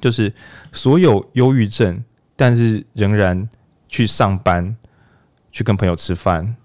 [0.00, 0.32] 就是
[0.72, 2.02] 所有忧郁症，
[2.34, 3.48] 但是仍然
[3.88, 4.76] 去上班、
[5.52, 6.56] 去跟朋友吃饭、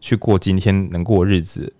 [0.00, 1.70] 去过今天能过日子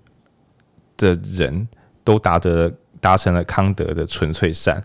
[0.98, 1.66] 的人，
[2.04, 2.70] 都达得
[3.00, 4.84] 达成了康德的纯粹善，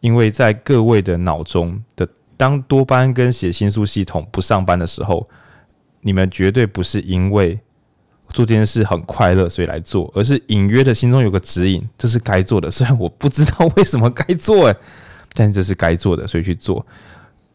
[0.00, 5.28] 因为在各位的脑中的当多巴胺跟血清素系统不上班的时候。
[6.06, 7.58] 你们绝对不是因为
[8.28, 12.70] 做这件事很快乐所以来做，而是隐约的心中有个指引，这是该做的。
[12.70, 14.76] 虽然我不知道为什么该做，诶，
[15.34, 16.86] 但这是该做的，所以去做。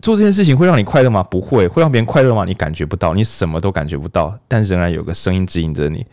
[0.02, 1.24] 做这件事情会让你快乐吗？
[1.24, 1.66] 不会。
[1.66, 2.43] 会让别人快乐吗？
[2.43, 6.06] 你感觉不到，你什么都感觉不到，但仍然有个声音指引着你。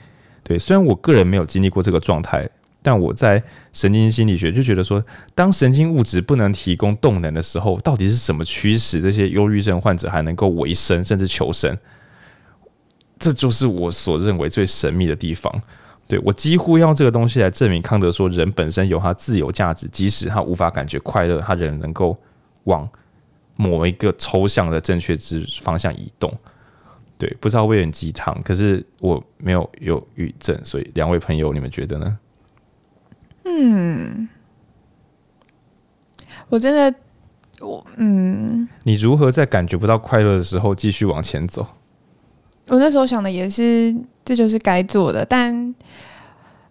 [0.45, 2.49] 对，虽然我个人没有经历过这个状态，
[2.83, 11.77] 但我在神经心理学就觉得说，当神经物质不能提供动能的时候，到底是什么驱使这些忧郁症患者还能够维生甚至求生？
[13.19, 15.53] 这就是我所认为最神秘的地方。
[16.07, 22.17] 对，我几乎要用这个东西来证明康德说，人本身有他自由价值，即使他无法感觉快乐，他仍能够
[22.65, 22.89] 往
[23.57, 26.33] 某一个抽象的正确之方向移动。
[27.19, 32.19] 对，不知道会有点鸡汤，可是我没有忧郁症，所以两位朋友，你们觉得呢？
[33.45, 34.29] 嗯，
[36.49, 36.99] 我真的，
[37.61, 41.67] 我嗯，你如何在感觉不到快乐的时候继续往前走？
[42.69, 43.95] 我那时候想的也是，
[44.25, 45.25] 这就是该做的。
[45.25, 45.75] 但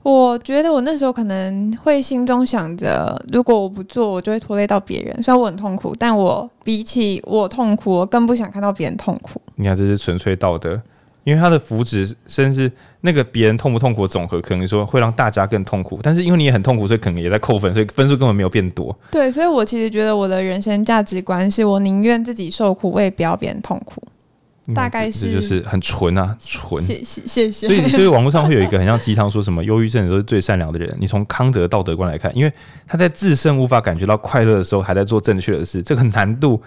[0.04, 5.22] 我觉得我那时候可能会心中想着，如果我不做，我就会拖累到别人。
[5.22, 9.42] 虽然我很痛苦，但我比起我痛苦，我更不想看到别人痛苦。
[9.56, 10.82] 你看，这是纯粹道德，
[11.26, 12.72] 因为他的福祉甚至
[13.02, 16.00] 那个别人痛不痛苦的总和，可能说会让大家更痛苦。
[16.02, 18.98] 但是因为你也很痛苦，所以可能也在扣分，所以分数根本没有变多。
[19.12, 24.02] 对，所以我其实觉得我的人生价值观是我宁愿自己受苦，我也不要别人痛苦。
[24.74, 26.84] 大概是就是很纯啊，纯。
[26.84, 27.68] 谢谢谢谢。
[27.68, 30.96] 所以所以网络上会有一个很像鸡汤，说什么忧郁症都是最善良的人。
[31.00, 32.52] 你从康德道德观来看，因为
[32.86, 36.62] 他在自身无法感觉到快乐的时候，还在做正确的事，这个难度。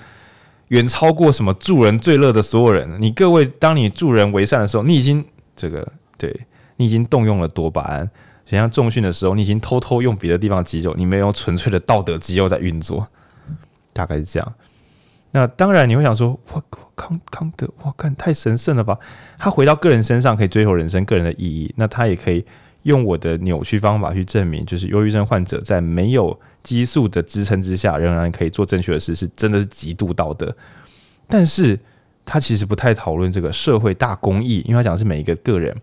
[0.68, 2.88] 远超过什么助人最乐的所有人。
[3.00, 5.24] 你各位，当你助人为善的时候，你已经
[5.56, 5.84] 这个
[6.16, 6.32] 对
[6.76, 8.08] 你已经动用了多巴胺。
[8.46, 13.04] 就像重训的时候，你已经偷偷用别的地方的肌肉，你没有纯粹的道德肌肉在运作，
[13.92, 14.52] 大概是这样。
[15.32, 16.62] 那当然你会想说，哇，
[16.96, 18.98] 康康德，哇，看太神圣了吧？
[19.38, 22.44] 他回到个人身上可以追求人生个人的意义，那他也可以
[22.82, 26.38] 用我的扭曲方法去证明，就是忧郁症患者在没有。
[26.62, 30.54] 激素的支撑之下，仍然可以做正确的事，是真的是极度道德。
[31.26, 31.80] 但是
[32.26, 35.74] 他其实不太讨论这个社会大公益，因为他讲的是每一个个人。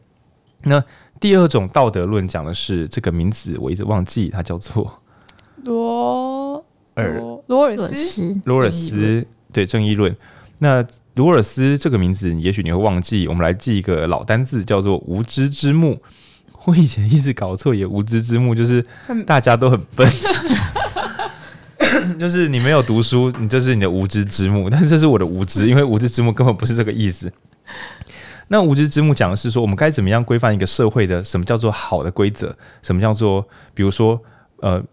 [0.66, 0.84] 那
[1.20, 5.02] 第二种道德论讲的是这个名字，我一直忘记，它叫做
[5.64, 10.16] 罗尔罗尔斯罗尔斯对正义论。
[10.60, 10.86] 那
[11.16, 16.02] 罗尔斯这个名字，也许你会忘记，我们来记一个老单字，叫做无知之幕。
[16.66, 18.86] 我以前一直搞错，也无知之幕就是
[19.26, 20.10] 大家都很笨，
[22.20, 24.70] 就是你没有读书，你这是你的无知之幕。
[24.70, 27.32] 但是这是我的无知，因为无知之幕根本不是这个意思。
[28.50, 32.56] 那无知之幕讲的是说，我们该怎么样规范一个社会的什么叫做好的规则？
[32.82, 34.20] 什么叫做，比如说，
[34.62, 34.84] 呃，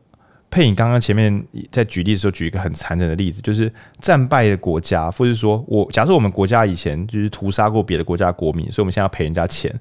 [0.55, 9.75] 佩影刚刚前面在举例的时候举一个很残忍的例子，就是战败的国家，或者说我假设我们国家以前就是屠杀过别的国家国民，所以我们现在要赔人家钱。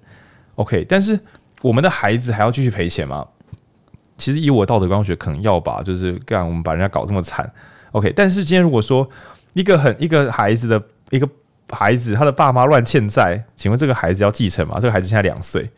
[0.55, 1.19] OK，但是。
[1.61, 3.25] 我们的孩子还要继续赔钱吗？
[4.17, 5.81] 其实以我道德观，我觉得可能要吧。
[5.81, 7.49] 就是干我们把人家搞这么惨
[7.93, 8.11] ，OK。
[8.13, 9.09] 但是今天如果说
[9.53, 11.29] 一个很一个孩子的一个
[11.69, 14.77] 孩子，他的爸妈乱欠债，请问这个孩子要继承吗？
[14.77, 15.71] 这个孩子现在两岁，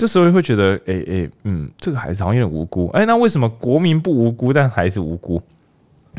[0.00, 2.88] 这时候会觉得，哎哎，嗯，这个孩子好像有点无辜。
[2.94, 5.42] 哎，那为什么国民不无辜，但孩子无辜？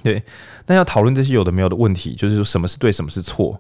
[0.04, 0.22] 对，
[0.68, 3.60] 那要讨论这些有的没有的问题，就是说什么是对，什么是错。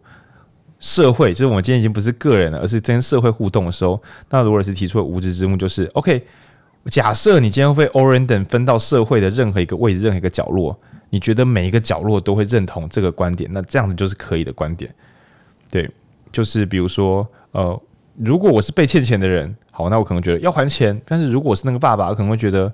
[0.79, 3.99] 社会就是我们今天已经不是个人了，而是跟社会互动的时候。
[4.29, 6.23] 那罗尔斯提出的无知之幕就是：OK，
[6.85, 14.93] 假设你今天会被 random 分到社会的任何一个位置、任何一个角落，你觉得每一个角落都会认同这个观点，那这样子就是可以的观点。
[15.69, 15.89] 对，
[16.31, 17.81] 就是比如说，呃，
[18.17, 20.99] 如果我是被欠钱的人，好，那我可能觉得要还钱。
[21.05, 22.71] 但是如果是那个爸爸，我可能会觉得。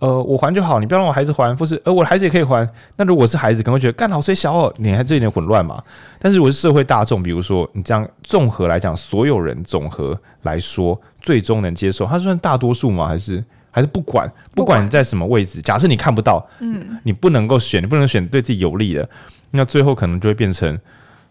[0.00, 2.68] 呃，我还就好，你不要让我孩子还，或是呃，我的孩子也可以还。
[2.96, 5.82] 那如果是孩子，可能会觉得干老衰小哦，你还这一点混乱嘛？
[6.18, 13.06] 但是如果是社会大众，比如说你这样综合来讲，所有人总和来说，最终能接受，他算大多数吗？
[13.06, 15.62] 还是还是不管不管你在什么位置？
[15.62, 19.08] 假设你看不到，嗯，你不能够选，你不能选对自己有利的，
[19.52, 20.78] 那最后可能就会变成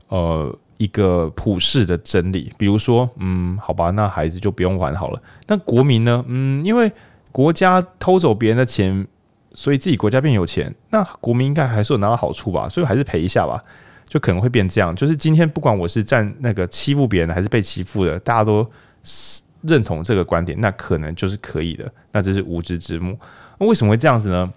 [0.07, 2.51] 呃一个普世的真理。
[2.57, 5.21] 比如说，嗯，好吧，那孩子就不用还好了。
[5.47, 6.23] 那国民呢？
[6.27, 6.91] 嗯，因为。
[7.33, 9.07] 国家偷走别人的钱，
[9.55, 12.69] 所以自己国家变有钱，那国民应该还是有拿到好处吧？
[12.69, 13.59] 所以还是赔一下吧，
[14.07, 14.95] 就可能会变这样。
[14.95, 18.63] 就是今天不管我是站那个欺负别人，还是被欺负的，大家都
[19.61, 21.91] 认同这个观点，那可能就是可以的。
[22.11, 23.17] 那这是无知之幕。
[23.57, 24.53] 那为什么会这样子呢？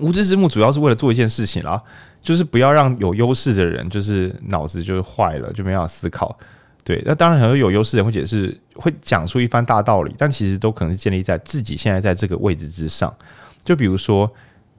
[0.00, 1.82] 无知之幕主要是为了做一件事情啦，
[2.20, 6.38] 就是不要让有优势的人，就是脑子就是坏了，就没办法思考。
[6.84, 13.14] 对，那当然很多有优势的人会解释，会讲出一番大道理，但其实都可能是建立在自己现在在这个位置之上。
[13.62, 14.30] 就比如说，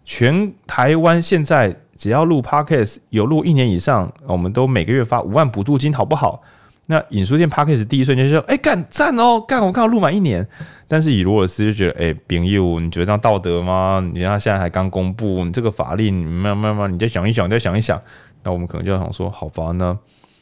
[0.06, 6.42] 全台湾现在只要录 Podcast 有录一年以上，我们都每个月发五万补助金，好不好？
[6.90, 10.46] 那引书店 Podcast 第一瞬间就说：“哎，干赞哦，干我刚好录满一年。”
[10.90, 14.04] 但是以罗尔斯就觉得：“哎，朋友，你觉得这样道德吗？
[14.14, 18.02] 你看现在还刚公布，你这个法令，你慢慢慢，你再想一想，再想一想。”
[18.44, 19.96] 那我们可能就要想说：“好吧，那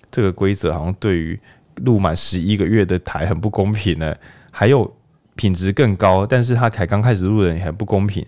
[0.09, 1.39] 这个规则好像对于……”
[1.83, 4.15] 录满十一个月的台很不公平呢，
[4.49, 4.91] 还有
[5.35, 8.25] 品质更高，但是他才刚开始录的人也很不公平。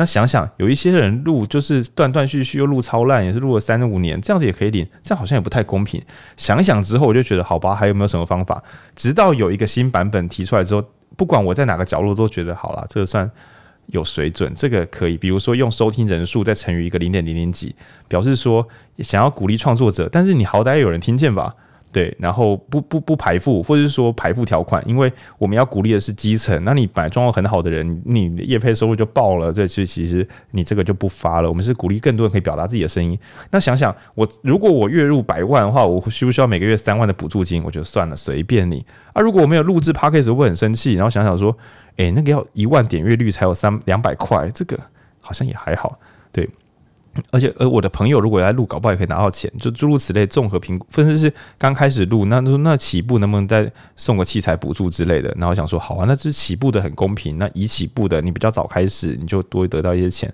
[0.00, 6.02] 那想想有一些人录就是断断续续又录超烂，也是录了三五年，这样子也可以领，这样好像也不太公平。
[6.38, 8.62] 想想之后，我就觉得好吧，还有没有什么方法？
[8.96, 10.82] 直到有一个新版本提出来之后，
[11.18, 13.30] 不管我在哪个角落都觉得好了，这个算
[13.88, 15.18] 有水准，这个可以。
[15.18, 17.76] 比如说用收听人数再乘以一个零点零零几，
[18.08, 18.66] 表示说
[19.00, 21.54] 想要鼓励创作者，但是你好歹有人听见吧。
[21.92, 26.62] 对，然后不不不排富，或者是说排富条款，因为我们要鼓励的是基层。
[26.64, 31.48] 那你本来状况很好的人，你业配收入就爆了，这其实其实你这个就不发了。
[31.48, 33.18] 我们是鼓励更多人可以表达自己的声音。
[33.50, 37.62] 那想想我如果我月入百万的话，我需不需要每个月三万的补助金？
[37.64, 38.86] 我就算了，随便你。
[39.12, 40.94] 啊，如果我没有录制 Podcast，我会很生气。
[40.94, 41.56] 然后想想说，
[41.96, 44.78] 诶，那个要一万点阅率才有三两百块，这个
[45.20, 45.98] 好像也还好。
[47.32, 55.34] 而且，而我的朋友如果来录，搞不好也可以拿到钱，就诸如此类，综合评估，甚至是刚开始录，那那起步能不能再送个器材补助之类的？
[55.36, 60.32] 然后想说，好啊，那这起步的很公平，那已起步的你比较早开始，你就多得到一些钱。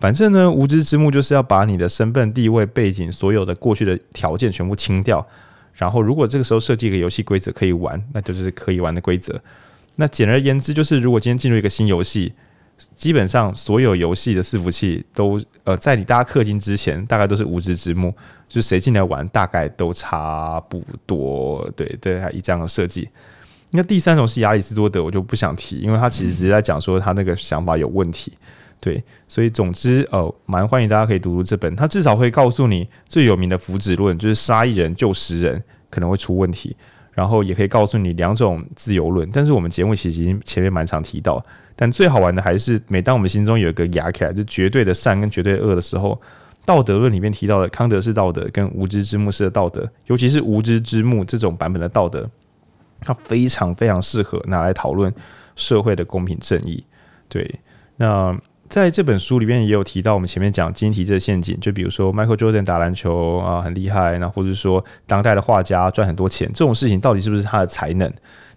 [0.00, 5.24] 反正呢，无知之幕就是要把你的身份、地位、背景，所有的过去的条件全部清掉。
[5.74, 9.38] 然后，如果这个时候设计一个游戏规则可以玩，那就是可以玩的规则。
[9.96, 12.32] 那简而言之，就是如果今天进入一个新游戏。
[12.94, 18.14] 基本上所有游戏的伺服器都呃，在你大家氪金之前，大概都是无知之幕，
[18.48, 21.68] 就是谁进来玩，大概都差不多。
[21.76, 23.08] 对对，以这样的设计。
[23.70, 28.32] 那第三种是亚里士多德，我就不想提，因为他其实只是在讲说他那个想法有问题。
[28.80, 36.76] 对，所以总之呃，蛮欢迎大家可以读读这本，他至少会告诉你最有名的福祉论，就是杀一人救十人可能会出问题，
[37.12, 39.28] 然后也可以告诉你两种自由论。
[39.32, 41.44] 但是我们节目其实已经前面蛮常提到。
[41.76, 46.20] 但最好玩的还是，每当我们心中有一个牙卡，就绝对的善跟绝对恶的时候，
[46.64, 52.30] 道德论里面提到的康德式道德跟无知之幕式的道德，尤其是无知之幕这种版本的道德，
[53.00, 55.12] 它非常非常适合拿来讨论
[55.56, 56.84] 社会的公平正义。
[57.28, 57.60] 对，
[57.96, 68.10] 那在这本书里面也有提到，我们前面讲晶体这陷阱，就比如说 Michael Jordan 打篮球啊很厉害，那或者说当代的画家赚很多钱，这种事情到底是不是他的才能？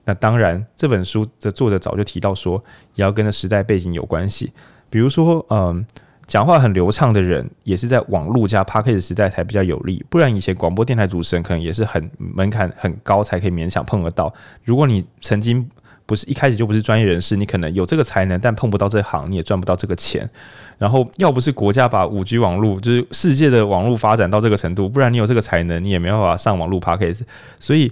[0.08, 2.64] 那当然，这本书的作者早就提到说，
[2.96, 4.54] 也要跟着时代背景有关系。
[4.90, 5.86] 比如说，嗯，
[6.26, 10.02] 讲话很流畅的人，也是在网络加 Podcast 时代才比较有利。
[10.10, 14.34] 不然以前广播电台主持人可能也是很门槛很高，才可以勉强碰得到。
[14.64, 15.70] 如果你曾经
[16.06, 20.30] 不是一开始就不是专业人士，你可能有这个才能，但碰不到这行，你也赚不到这个钱。
[20.78, 27.24] 然后，要不是国家把五 G 网络，就是世界的网络发展到这个程度，不然你有这个才能，你也没办法上网络 Podcast。
[27.60, 27.92] 所以，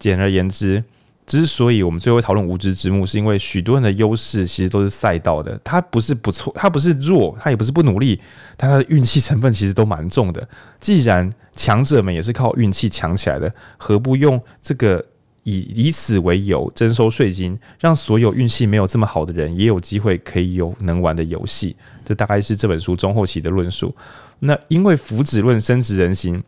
[0.00, 0.82] 简而言之。
[1.24, 8.20] 之所以我们最后讨论无知之幕，是因为许多人的优势其实都是赛道的，他不是不错，他不是弱，他也不是不努力，
[8.56, 10.46] 但他的运气成分其实都蛮重的。
[10.80, 15.02] 既然强者们也是靠运气强起来的，何不用这个
[15.44, 21.76] 以以此为由征收税金，让所有运气没有这么好的人也有机会可以有能玩的游戏？
[22.04, 23.94] 这大概是这本书中后期的论述。
[24.40, 26.42] 那因为福祉论深植人心，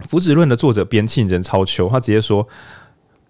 [0.00, 2.48] 福祉论的作者边沁人超秋，他直接说。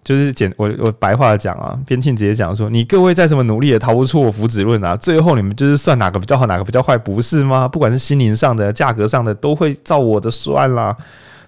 [0.09, 7.67] 就是简我我白话讲啊，边沁直接讲说，你各位再怎么努力也逃不出我福祉论啊，最后你们就是算哪个比较好，哪个比较坏，不是吗？
[7.67, 10.97] 不管是心灵上的、价格上的，都会照我的算啦。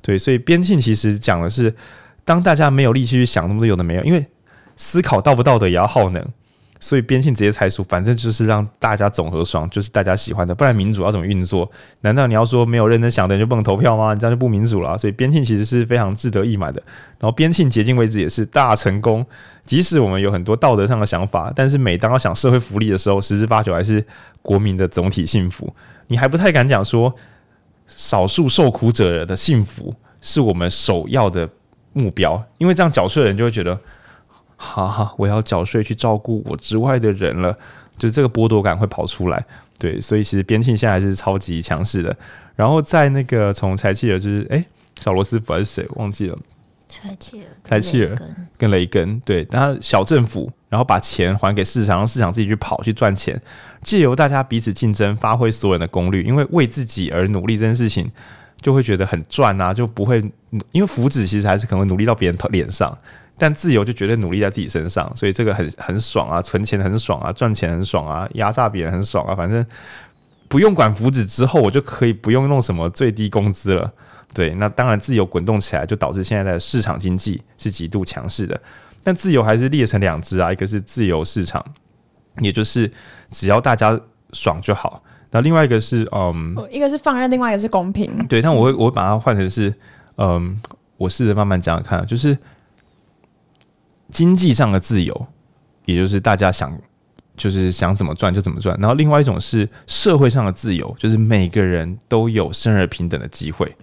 [0.04, 1.74] 对，所以边沁其实讲的是，
[2.24, 4.24] 当大家没有力气去想那么多有的没有，因为
[4.76, 6.24] 思考道不道德也要耗能。
[6.84, 11.72] 所以边沁直接猜出，反正就是让大家总和爽，就是大家喜欢的，不然民主要怎么运作？
[12.02, 14.16] 难道你要说没有认真想的人就不能投票吗？
[14.16, 14.98] 你这样就不民主了。
[14.98, 16.82] 所以边沁其实是非常志得意满的。
[17.20, 19.24] 然后边沁迄今为止也是大成功。
[19.64, 24.04] 即使我们有很多道德上的想法，但是每当要想社会福利的时候，十之八九还是
[24.42, 25.72] 国民的总体幸福。
[26.08, 27.14] 你还不太敢讲说
[27.86, 31.48] 少数受苦者的幸福是我们首要的
[31.94, 33.80] 目标，因为这样缴税的人就会觉得。
[34.62, 37.52] 哈哈，我要缴税去照顾我之外的人了，
[37.98, 39.44] 就是这个剥夺感会跑出来。
[39.80, 42.16] 对，所以其实边沁现在还是超级强势的。
[42.56, 44.64] 然后在那个从柴契尔，就是哎，
[45.00, 46.38] 小罗斯福还是谁忘记了？
[46.88, 48.16] 柴契尔，柴契尔
[48.56, 53.42] 跟雷根，对，然后小政府，然后把钱还给市场，让市场自己去跑去赚钱，
[53.82, 58.12] 借由大家彼此竞争，发挥所有人的功率，因为为自己而努力这件事情，
[58.62, 60.22] 就会觉得很赚啊，就不会
[60.72, 62.96] 因为福祉其实还是可能会努力到别人脸上。
[63.44, 69.66] 但自由就绝对努力在自己身上，所以这个很很爽啊，存钱很爽啊，赚钱很爽啊，压榨别人很爽啊，反正
[70.48, 73.92] 不用管福祉之后，我就可以不用弄什么最低工资了。
[74.32, 78.62] 对，那当然自由滚动起来，就导致现在的市场经济是极度强势的。
[79.04, 81.66] 但自由还是裂成两支啊，一个是自由市场，
[82.42, 82.92] 也就是
[83.32, 84.00] 只要大家
[84.34, 85.02] 爽就好。
[85.32, 88.24] 那另外一个是嗯，一个是放任，另外一个是公平。
[88.28, 89.74] 对，但我会我会把它换成是
[90.18, 90.62] 嗯，
[90.98, 92.38] 我试着慢慢讲讲看，就是。
[94.12, 95.28] 经济上的自由，
[95.86, 96.78] 也就是大家想，
[97.38, 98.78] 就是想怎么赚就怎么赚。
[98.80, 103.76] 然后另外一种是社会上的自由，就是每个人都有生而平等的机会。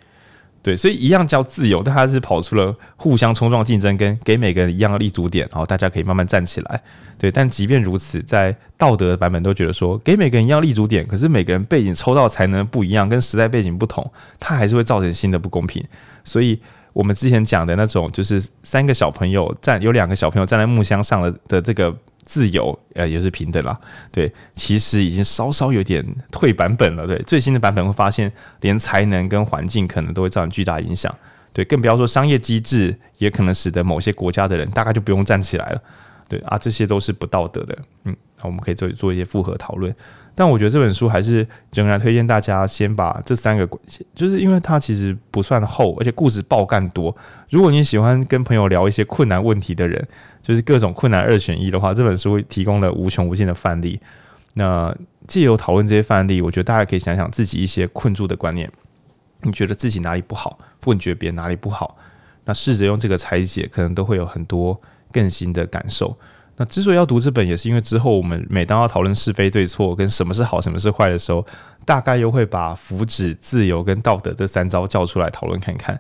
[0.62, 6.82] 对，所以一样叫自由，但它是跑出了互相冲撞竞争，跟给每个人一样的立足点，然后大家可以慢慢站起来。
[7.16, 14.08] 对，但即便如此，在道德的版本都觉得说，给每个人一样立足点，可是每个人背景抽到才能不一样，跟时代背景不同，
[14.38, 15.82] 它还是会造成新的不公平。
[16.22, 16.60] 所以。
[16.92, 23.78] 我们之前讲的那种，就是三个小朋友站，有两个小朋友站在木箱上的的这个自由，呃，也是平等啦。
[24.10, 27.06] 对，其实已经稍稍有点退版本了。
[27.06, 31.14] 对，最新的版本会发现，连才能跟环境可能都会造成巨大影响。
[31.52, 35.82] 对，更不要说商业机制，也可能使得某些国家的人大概就不用站起来了。
[36.28, 37.78] 对啊，这些都是不道德的。
[38.04, 39.94] 嗯，那我们可以做做一些复合讨论。
[40.38, 43.68] 但我觉得这本书还是仍然推荐大家先把这三个，
[44.14, 47.12] 就是因为它其实不算厚，而且故事爆干多。
[47.50, 50.06] 如果你喜欢跟朋友聊一些困难问题的人，
[50.40, 53.98] 就是各种困难二选一的话，这本书提供了无穷无尽的范例。
[54.54, 54.94] 那
[55.26, 58.70] 借由讨论这些范例，我觉得大家可以想想自己一些困住的观念。
[59.42, 60.56] 你觉得自己哪里不好？
[60.84, 61.96] 或你觉得别人哪里不好？
[62.44, 64.80] 那试着用这个拆解，可能都会有很多
[65.10, 66.16] 更新的感受。
[66.60, 71.46] 那之所以要读这本，也是因为之后我们每当要讨论是非对错，跟什么是好，什么是坏的时候，
[71.84, 75.98] 大概又会把福祉、自由跟道德这三招叫出来讨论看看。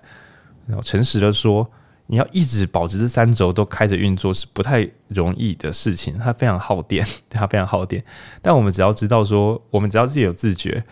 [0.66, 1.70] 然后诚实的说，
[2.08, 8.04] 你要一直保持这三轴都开着运作是不太容易的事情，它非常耗电， 它非常耗电。
[8.42, 10.82] 但我们只要知道说，我们只要自己有自觉，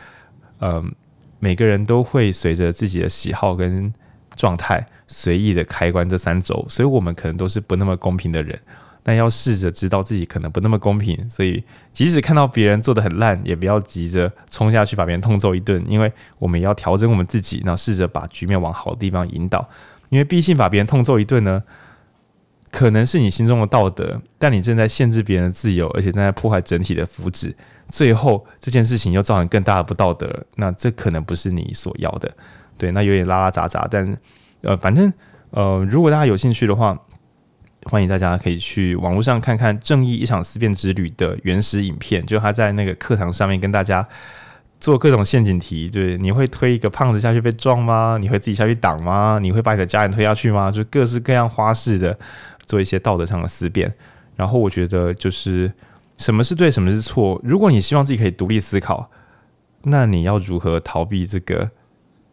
[0.61, 0.95] 嗯，
[1.41, 3.93] 每个人都会随着自己的喜好跟
[4.37, 8.57] 状态随意的开关这三轴，所以我们可能都是不那么公平的人。
[9.09, 19.69] 但要试着知道自己可能不那么公平，所以即使看到别人做得很烂，也不要急着冲下去把别人痛揍一顿，因为我们也要调整我们自己，然后试着把局面往好的地方引导。
[20.09, 21.63] 因为毕竟把别人痛揍一顿呢，
[22.73, 27.55] 可能是你心中的道德，但你正在限制别人的自由，而且正在破坏整体的福祉。
[27.89, 32.35] 最后这件事情又造成更大的不道德，那这可能不是你所要的。
[32.77, 34.19] 对，那有点拉拉杂杂，但
[34.63, 35.13] 呃，反正
[35.51, 36.99] 呃，如果大家有兴趣的话。
[37.89, 44.07] 欢迎大家可以去网络上看看《正义一场思辨之旅》的原始影片，就他在那个课堂上面跟大家
[44.81, 48.19] 做各种陷阱题，就是你会推一个胖子下去被撞吗？
[48.21, 49.39] 你会自己下去挡吗？
[49.41, 50.69] 你会把你的家人推下去吗？
[50.69, 52.19] 就各式各样花式的
[52.65, 53.95] 做一些道德上的思辨。
[54.35, 55.73] 然后我觉得就是
[56.17, 57.41] 什么是对，什么是错。
[57.45, 59.09] 如果你希望自己可以独立思考，
[59.85, 61.71] 那你要如何逃避这个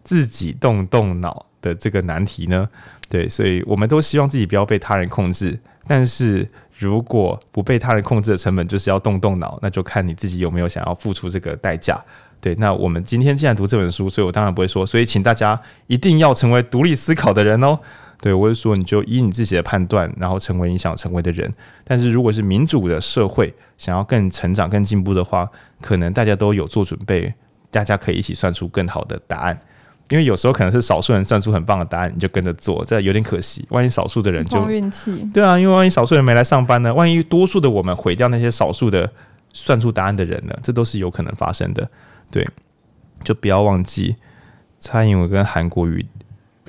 [0.03, 2.67] 自己动动脑的这个难题呢？
[3.13, 5.55] 对，所以我们都希望自己不要被他人控制，
[5.85, 12.03] 但是如果不被他人控制的成本就是要动动脑，那就看你自己有没有想要付出这个代价。
[12.41, 17.77] 对，那我们今天既然读这本书，所以我当然不会说，所以请大家一定要成为独立思考的人哦。
[18.19, 21.53] 对，我是说，你就以你自己的判断，然后成为你想成为的人。
[21.83, 25.47] 但是如果是民主的社会，想要更成长、更进步的话，
[25.79, 27.31] 可能大家都有做准备，
[27.69, 29.61] 大家可以一起算出更好的答案。
[30.09, 33.65] 因为有时候可能是少数人算出很棒的答案，你就跟着做，这有点可惜。
[33.69, 36.93] 万一少数的人就运气，对啊，因为万一少数人没来上班呢？
[36.93, 39.09] 万一多数的我们毁掉那些少数的
[39.53, 40.53] 算出答案的人呢？
[40.61, 41.89] 这都是有可能发生的。
[42.29, 42.47] 对，
[43.23, 44.15] 就不要忘记
[44.77, 46.05] 蔡英文跟韩国瑜，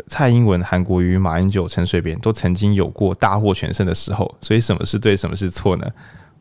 [0.06, 4.34] 蔡英文、韩国瑜、马英九、陈水扁都曾经有过大获全胜的时候。
[4.40, 5.86] 所以什么是对，什么是错呢？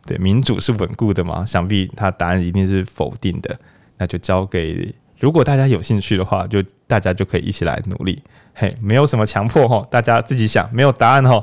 [0.05, 1.45] 对，民主是稳固的嘛？
[1.45, 3.59] 想必他答案一定是否定的。
[3.97, 4.93] 那就交给。
[5.23, 8.21] 如果大家有兴趣的话，就大家就可以一起来努力，
[8.53, 11.41] 嘿，没有什么强迫哈，大家自己想，没有答案哈。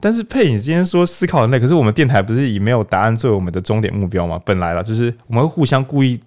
[0.00, 4.40] 但是佩，影今天说思考很累，可是我们电台不是以没有答案作为我们的终点目标吗？
[4.46, 6.18] 本来了，就是我们会互相故意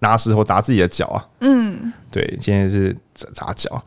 [0.00, 1.24] 拿石头砸自己的脚啊。
[1.42, 3.80] 嗯，对，今天是砸砸脚，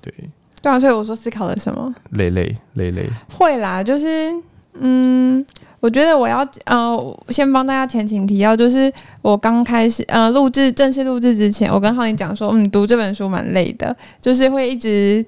[0.00, 0.12] 对，
[0.60, 1.94] 对啊，所以我说思考的什么？
[2.10, 4.34] 累累累累，会啦，就是
[4.80, 5.46] 嗯。
[5.80, 15.24] 我觉得我要呃，先帮大家前情提要，就是我刚开始呃录制正式录制之前，我跟浩宁讲说，嗯，读这本书蛮累的，就是会一直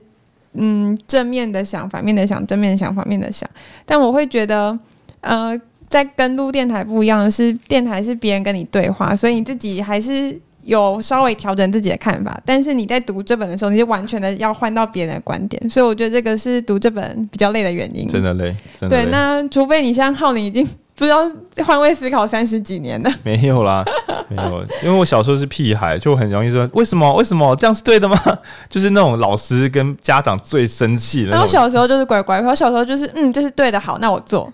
[0.55, 3.49] 嗯正面的想，反面的想，正面的想，反面的想。
[3.85, 4.79] 但我会觉得，
[5.21, 10.41] 呃，在跟录电台不一样的是，电台是别人跟你对话，所以你自己还是。
[10.69, 18.07] 有稍微调整自己的看法，但是你在读这本的时候，你就完全的要换到别人的观点，所以我觉得这个是读这本比较累的原因。
[18.07, 19.05] 真的累，真的累。
[19.05, 20.63] 对，那除非你像浩，你已经
[20.95, 21.17] 不知道
[21.65, 23.11] 换位思考三十几年了。
[23.25, 23.83] 没有啦，
[24.29, 27.15] 没有，因为我小时候是屁孩，就很容易说为什么？
[27.15, 28.19] 为什么这样是对的吗？
[28.69, 31.31] 就是那种老师跟家长最生气的。
[31.31, 34.53] 然后小时候就是乖乖，我小时候就是嗯，这是对的，好，那我做。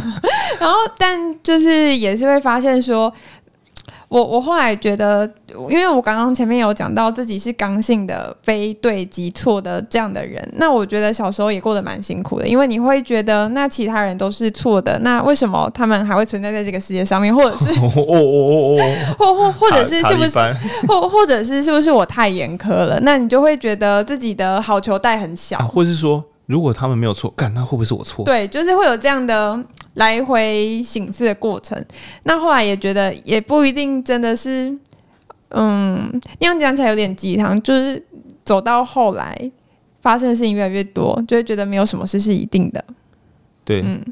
[0.60, 3.10] 然后，但就是也是会发现说。
[4.08, 5.28] 我我后来觉得，
[5.68, 17.34] 因为我刚刚前面有讲到自己是刚性的非对即错的这样的人，那我觉得小时候也过得蛮辛苦的，因为你会觉得那其他人都是错的，那为什么他们还会存在在这个世界上面？
[17.34, 20.38] 或者是哦哦哦哦，或或或者是是不是
[20.86, 23.00] 或或者是是不是我太严苛了？
[23.00, 28.24] 那你就会觉得自己的好球带很小，或者是说，如果他们没有错，干那会不会是我错？
[28.24, 29.60] 对，就是会有这样的。
[29.96, 31.84] 来回醒思的过程，
[32.22, 34.74] 那后来也觉得也不一定真的是，
[35.50, 37.60] 嗯，那样讲起来有点鸡汤。
[37.62, 38.02] 就是
[38.44, 39.34] 走到后来，
[40.02, 42.84] 发生的事情越来越多，就会觉得没有什么事是一定的。
[43.64, 44.04] 对，嗯，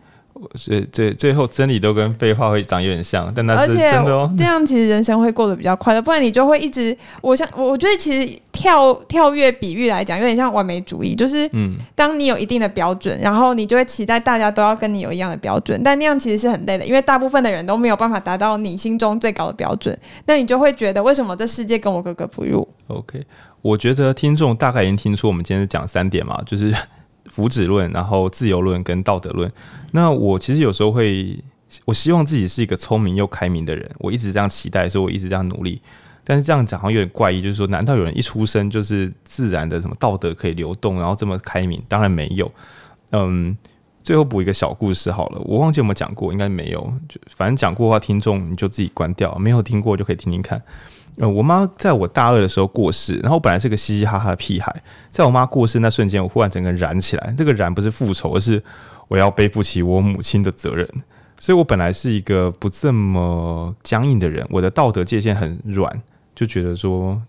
[0.55, 4.33] 所以最最后真理都跟废话会长有点像，但那是真的哦。
[4.37, 6.97] 这样其实人生会过得比较快乐，不然你就会一直。
[7.21, 19.97] 我想，我觉得其实跳跳跃比喻来讲，有点像完美主义，就是嗯，当你有一定的标准，然后你就会期待大家都要跟你有一样的标准，但那样其实是很累的，因为大部分的人都没有办法达到你心中最高的标准，
[20.27, 23.25] 那你就会觉得为什么这世界跟我格格不入？OK，
[23.63, 26.75] 我觉得听众大概已经听出我们今天讲三点嘛，就是。
[27.27, 29.51] 福祉论，然后自由论跟道德论。
[29.93, 31.39] 那我其实有时候会，
[31.85, 33.91] 我希望自己是一个聪明又开明的人。
[33.99, 35.81] 我一直这样期待，所以我一直这样努力。
[36.27, 41.83] 但是这样讲好像有点怪异，就是说，难道有人一出生就是自然的什么道德可以流动，然后这么开明？
[41.87, 42.51] 当然没有。
[43.13, 43.55] 嗯，
[44.03, 46.81] 最后补一个小故事好了，我忘记有没有讲过，应该没有。
[47.09, 49.35] 就反正讲过的话，听众你就自己关掉。
[49.37, 50.61] 没有听过就可以听听看。
[51.17, 57.33] 呃，我妈在我大二的时候过世，然后我本来是个嘻嘻哈哈的屁孩，在我妈过世那瞬间，我忽然整个燃起来。
[57.37, 58.63] 这个燃不是复仇，而是
[59.09, 60.89] 我要背负起我母亲的责任。
[61.39, 66.03] 所以我本来是一个不这么僵硬的人，我的道德界限很软，
[66.35, 67.21] 就觉得说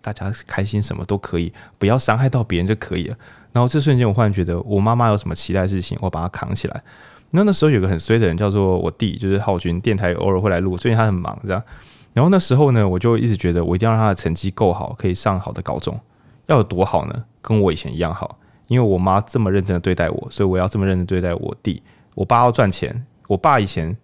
[0.00, 3.16] 大家开心什么都可以，不要伤害到别人就可以了。
[3.52, 6.82] 然后这瞬间，我忽然觉得我妈妈有什么期待事情，我把她扛起来。
[7.30, 11.62] 那那时候有个很衰的人，叫做我弟，就是浩军，电台偶尔会来录，最近他很忙，这样。
[12.14, 16.00] 然后那时候呢，我就一直觉得我一定要让他的成绩够好，可以上好的高中。
[16.46, 17.24] 要有多好呢？
[17.42, 18.38] 跟我以前一样好。
[18.66, 21.82] 因为我妈这么认真的对待我，所以我要这么认真对待我弟。
[22.14, 23.94] 我爸要赚钱，我爸以前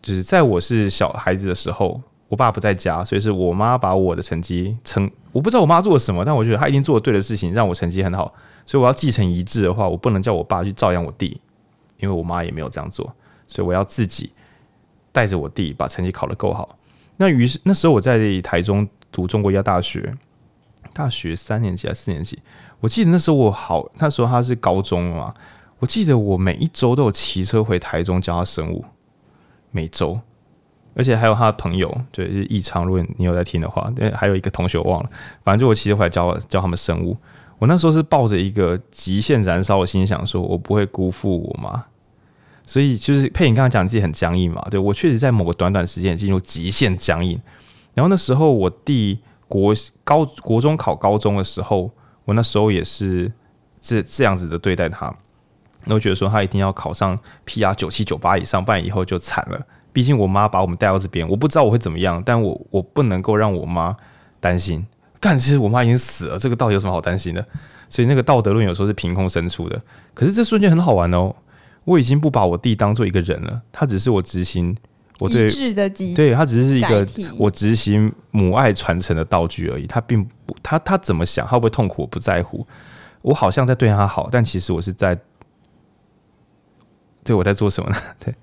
[0.00, 5.10] 就是在我是小孩子的时候，我爸不在家，所以是我妈把我的成绩成。
[5.32, 8.32] 我不知道我妈做了什么，但我觉得她一定做了对的事情，让我成绩很好。
[8.64, 11.40] 所以我要继承遗志的话，我不能叫我爸去照养我弟，
[11.96, 13.12] 因为我妈也没有这样做，
[13.46, 14.30] 所以我要自己。
[15.18, 16.78] 带着我弟把成绩考得够好，
[17.16, 20.14] 那于是那时候我在台中读中国医药大学，
[20.92, 22.38] 大学三年级还是四年级？
[22.78, 25.34] 我记得那时候我好，那时候他是高中嘛，
[25.80, 28.84] 我记得我每一周都有骑车回台中教他生物，
[29.72, 30.20] 每周，
[30.94, 35.10] 而且还有他的朋友，对，就是易昌，如果你有在听的话，对，还有一个同学我忘了，
[35.42, 37.16] 反正就我骑车回来教教他们生物，
[37.58, 41.84] 我那时候是抱着一个极限燃烧的心想说，我不会辜负我妈。
[42.68, 44.60] 所以就是佩，你刚刚讲自己很僵硬嘛？
[44.70, 47.40] 对，我确实在某个短短时间进入极限僵硬。
[47.94, 49.74] 然后那时候我弟国
[50.04, 51.90] 高国中考高中的时候，
[52.26, 53.32] 我那时候也是
[53.80, 55.10] 这这样子的对待他。
[55.84, 59.66] 那我觉得说他一定要考上 PR 九七九八以上，不然以后就惨了。
[59.90, 63.96] 毕竟我妈把我们带到这边，我不知道我会怎么样，但我我不能够让我妈
[64.40, 64.86] 担心。
[65.18, 67.42] 但其实我妈已经死了，这个到底有什么好担心的？
[67.88, 69.80] 所以那个道德论有时候是凭空生出的。
[70.12, 71.34] 可是这瞬间很好玩哦。
[71.88, 74.76] 我已经不把我弟当做一个人了，他只是我执行
[75.18, 75.48] 我对
[76.14, 77.06] 对他只是一个
[77.38, 79.86] 我执行母爱传承的道具而已。
[79.86, 82.66] 他并不他他怎么想，他会不会痛苦，我不在乎。
[83.22, 85.18] 我好像在对他好，但其实我是在
[87.24, 87.96] 对我在做什么呢？
[88.20, 88.34] 对。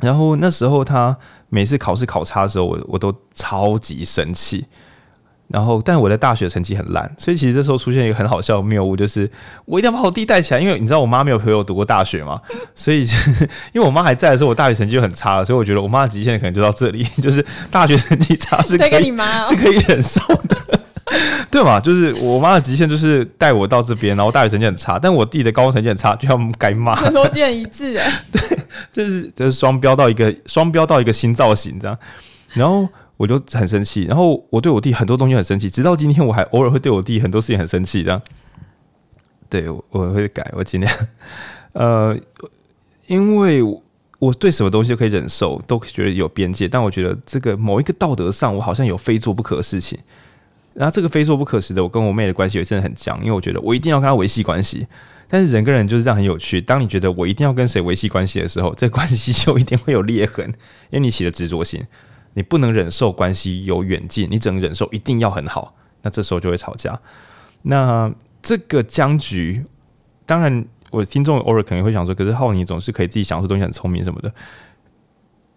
[0.00, 1.16] 然后那时候他
[1.48, 4.66] 每次考试考差的时候，我我都超级生气。
[5.48, 9.30] 然后，但我在大学成绩很烂，所以其实这时候出现一个很好笑的谬误，就是
[9.66, 12.40] 我一定要把我弟带起来，因为你知道我妈没有陪我读过大学嘛，
[12.74, 13.02] 所以
[13.72, 19.14] 因为我妈还在的时候，我大学成绩就很差了，所以我觉得我妈的极限可能就到这里，就是大学成绩差是可以
[19.46, 20.56] 是可以忍受的，
[21.52, 21.78] 对嘛？
[21.78, 28.40] 就是我妈的极限就是带我到这边，然后大学成绩很差，但我弟的高中成绩很差，就要该骂，逻辑很一致哎，对，
[28.90, 31.96] 就是就是双标到一个双标到一个新造型这样，
[32.54, 32.88] 然后。
[33.16, 38.20] 我就很生气，然后我对我弟很多东西很生气，直到今天我还偶尔会对我弟很多事情很生气，这样。
[39.48, 40.92] 对，我会改，我尽量。
[41.72, 42.16] 呃，
[43.06, 43.62] 因为
[44.18, 49.98] 我对什么东西都可以忍受，都觉得有边界，但我觉得这个某一个道德上，我好像有非做不可的事情。
[50.72, 54.86] 然后这个非做不可时的，我跟我妹的关系也真的很僵，因为我觉得我一定要跟她维系关系。
[55.28, 60.44] 但是人跟人就是这样很有趣，当你觉得我一定要跟谁维系关系的时候，这关系就一定会有裂痕，
[60.90, 61.80] 因为你起了执着心。
[62.34, 67.00] 你不能忍受关系有远近，你只能忍受一定要很好，那这时候就会吵架。
[67.62, 68.12] 那
[68.42, 69.64] 这个僵局，
[70.26, 74.32] 当然我听众偶尔可能会想说，可是浩你总是可以自己想出东西，很聪明什么的。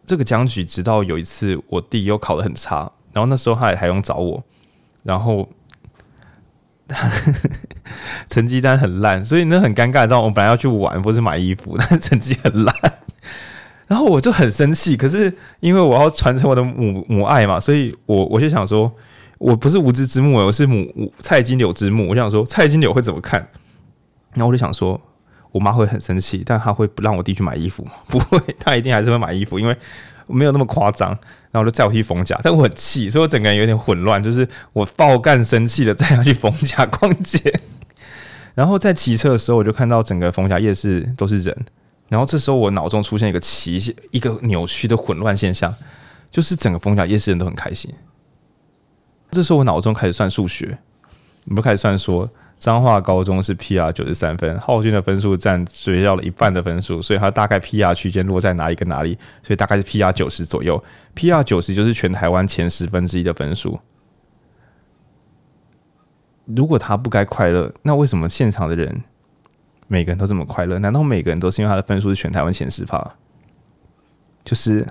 [0.06, 4.44] 这个僵局，直到有一次我弟又考得很差，然后那时候他也还用找我，
[5.04, 5.50] 然后
[8.30, 10.08] 成绩单很烂，所以那很尴尬。
[10.08, 12.74] 然后我本来要去玩或是买衣服，但成绩很烂。
[13.88, 18.92] 然后我就很生气，可是因为我要传承我的母母爱嘛，所以我我就想说，
[19.38, 22.10] 我不是无知之幕，我是母菜金柳之幕。
[22.10, 23.40] 我想说，菜金柳会怎么看？
[24.34, 25.00] 然后我就想说，
[25.52, 27.92] 我妈会很生气，但她会不让我弟去买衣服吗？
[28.10, 29.76] 不会，她一定还是会买衣服，因为
[30.28, 31.10] 没有那么夸张。
[31.50, 37.62] 然后我就载我去逢甲，但我很气，所以我整个人有点混乱，就是我爆干生气的载他去逢甲逛街。
[38.54, 41.56] 然后在骑车的时候，我就看到整个逢甲夜市都是人。
[42.10, 45.74] 然后这时候我脑中出现一个奇一个扭曲的混乱现象，
[46.32, 47.94] 就是整个逢甲夜市人都很开心。
[49.32, 50.78] 这时候我脑中开始算数学，
[51.46, 52.30] 我们开始算说。
[52.60, 60.84] 彰化高中是 PR 九十三分，浩俊的分数占学校的一半的分数，所以他大概 PR 区间落在哪里跟哪里，所以大概是 PR 九十左右。
[61.16, 63.80] PR 九十就是全台湾前十分之一的分数。
[66.46, 69.04] 如果他不该快乐，那为什么现场的人
[69.88, 70.80] 每个人都这么快乐？
[70.80, 73.16] 难道每个人都是因为他的分数是全台湾前十趴？
[74.44, 74.88] 就是，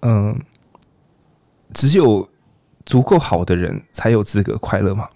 [0.00, 0.40] 嗯，
[1.72, 2.28] 只有。
[2.86, 5.08] 足够好的人才有资格快乐吗？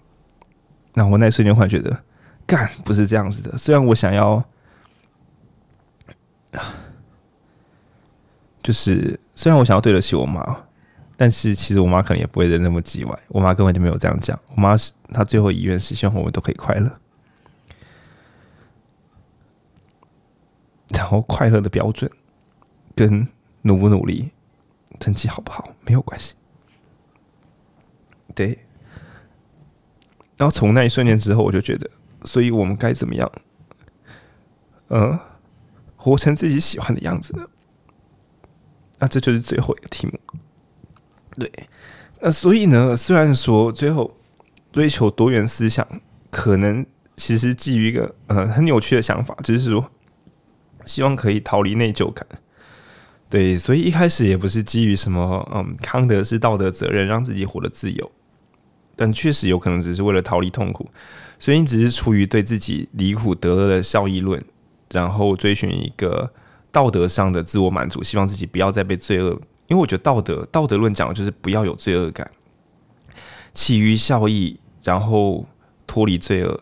[0.93, 2.03] 那我那瞬间忽然觉得，
[2.45, 3.57] 干不是这样子的。
[3.57, 4.43] 虽然我想要，
[8.61, 10.65] 就是虽然我想要对得起我妈，
[11.21, 13.19] 但是其实我妈可能也不会那么叽歪。
[13.27, 14.39] 我妈根本就没有这样讲。
[14.55, 16.99] 我妈是她最后遗愿是希望我们都可以快乐，
[20.95, 22.09] 然后快乐的标准
[22.95, 23.27] 跟
[23.61, 24.31] 努不努力、
[24.99, 26.33] 成绩好不好没有关系。
[28.33, 28.57] 对，
[30.37, 31.87] 然后从那一瞬间之后，我就觉得，
[32.23, 33.31] 所以我们该怎么样？
[34.87, 35.19] 嗯，
[35.95, 37.47] 活成自己喜欢的样子呢？
[38.97, 40.19] 那这就是最后一个题目。
[41.37, 41.51] 对，
[42.19, 44.17] 那所以呢，虽然说最后
[44.71, 45.87] 追求多元思想，
[46.29, 46.85] 可能
[47.15, 49.89] 其实基于一个呃很扭曲的想法，就是说
[50.85, 52.25] 希望可以逃离内疚感。
[53.29, 58.11] 对，所以一开始也不是基于什么嗯康德是道德责任，让自己活得自由。
[58.97, 60.91] 但确实有可能只是为了逃离痛苦，
[61.39, 64.43] 所以你只是出于对自己离苦得乐的效益论，
[64.91, 66.33] 然后追寻一个
[66.71, 69.39] 道德上的自我满足，希望自己不要再被罪恶。
[69.71, 72.29] 因为我觉得道德道德论讲的就是不要有罪恶感，
[73.53, 75.47] 起于效益，然后
[75.87, 76.61] 脱离罪恶，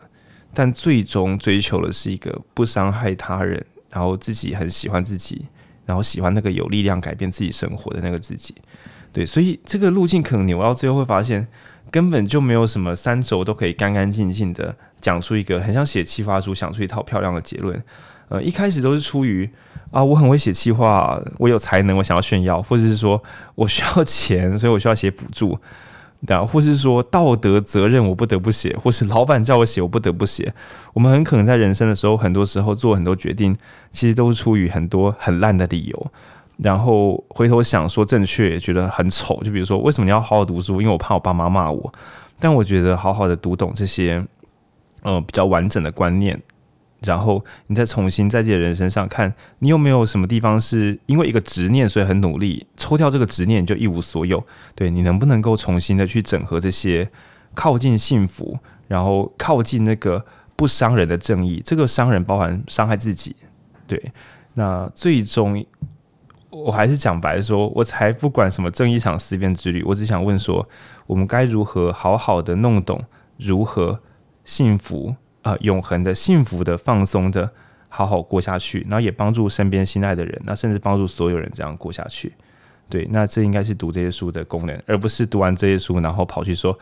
[0.54, 5.48] 但最终追求的是一个不伤害他人，然后自己很喜欢自己，
[5.88, 8.54] 然后喜欢那个有力量改变自己生活的那个自己。
[9.12, 11.48] 对，所以这个路径可能扭到最后会发现。
[11.92, 17.84] 根本就没有什么三轴都可以干干净净的讲出一个很像写企划书，想出一套漂亮的结论。
[18.28, 19.50] 呃，一开始都是出于
[19.92, 23.22] 啊，我很会写企划，我有才能，我想要炫耀，或者是说
[23.56, 25.58] 我需要钱，所以我需要写补助，
[26.26, 30.54] 对啊，或是说道德责任我不得不写，或是老板叫我写我不得不写。
[30.94, 33.56] 我们很可能在人生的时候，很多时候做很多决定，
[33.92, 36.12] 其实都是出于很多很烂的理由。
[36.58, 39.42] 然后回头想说正确，也觉得很丑。
[39.44, 40.82] 就比如说，为什么你要好好读书？
[40.82, 41.92] 因为我怕我爸妈骂我。
[42.38, 44.22] 但我觉得好好的读懂这些，
[45.04, 46.38] 呃，比较完整的观念，
[47.02, 54.44] 然后你再重新在自己的人生上看，你有没有什么地方是因为一个执念，所以很努力，抽掉这个执念就一无所有？
[54.76, 57.10] 对，你能不能够重新的去整合这些，
[57.54, 61.62] 靠近幸福，然后靠近那个不伤人的正义？
[61.64, 63.36] 这个伤人包含伤害自己。
[63.88, 64.12] 对，
[64.54, 65.66] 那最终。
[66.52, 70.68] 我还是讲白说，我才不管什么正义场思辨之旅，我只想问说，
[71.06, 73.00] 我们该如何好好的弄懂
[73.38, 74.00] 如何
[74.44, 75.16] 幸福、
[75.50, 77.50] 呃，永恒的幸福的放松的
[77.88, 82.32] 好好过下去，然后也帮助身边心爱的人，那甚至帮助所有人这样过下去。
[82.88, 86.78] 对，那这应该是读这些书的功能，而不是读完这些书然后跑去说，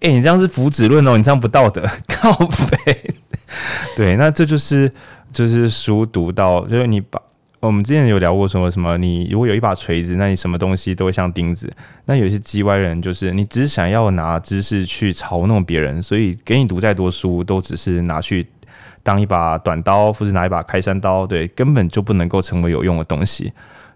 [0.00, 3.14] 哎、你这样是福祉论哦，你这样不道德，靠北。
[3.96, 4.92] 对，那这就是
[5.32, 7.20] 就是书读到，就是你把。
[7.66, 8.98] 我们之前有聊过什么什么？
[8.98, 11.72] 你如果有一把锤子，那你什么东西都会像钉子。
[12.04, 18.46] 那有些叽歪人，就是你只是想要拿知识去嘲弄别人，所以给你读再多书，都只是拿去
[19.02, 23.52] 当一把短刀，或是拿一把开山刀，对，根本就不能够成为有用的东西。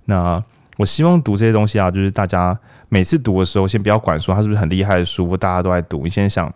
[0.07, 0.43] 那
[0.79, 2.59] 我希望读这些东西啊，就是大家
[2.89, 6.51] 每次读的时候，先不要管说它是不是很厉害的书，大家都在读，你先想，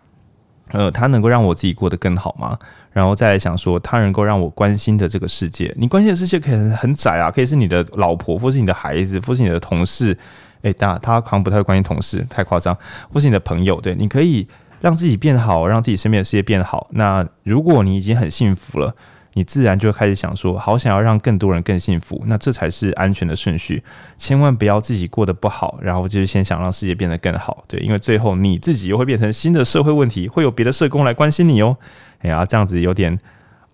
[0.71, 2.59] 呃，它能够让我自己过得更好吗？
[2.93, 10.17] 然后再来想说，他能够让我关心的这个世界，你关心的世界可以很窄啊，可以是你的老婆，或是你的孩子，或是你的同事。
[10.63, 12.77] 诶，当然他可能不太会关心同事，太夸张，
[13.13, 13.81] 或是你的朋友。
[13.81, 14.47] 对，你可以
[14.81, 16.87] 让自己变好，让自己身边的世界变好。
[16.93, 18.95] 那如果你已经很幸福了，
[19.33, 22.23] 你自然就会开始想说，好想要让更多人更幸福。
[22.27, 23.83] 那这才是安全的顺序，
[24.17, 27.65] 千万不要自己过得不好，然后就是先想让世界变得更好。
[27.67, 31.77] 对，因为最后你自己又会变成新的社会问题，会有别的社工来关心你哦。
[32.23, 33.17] 哎呀，这样子有点，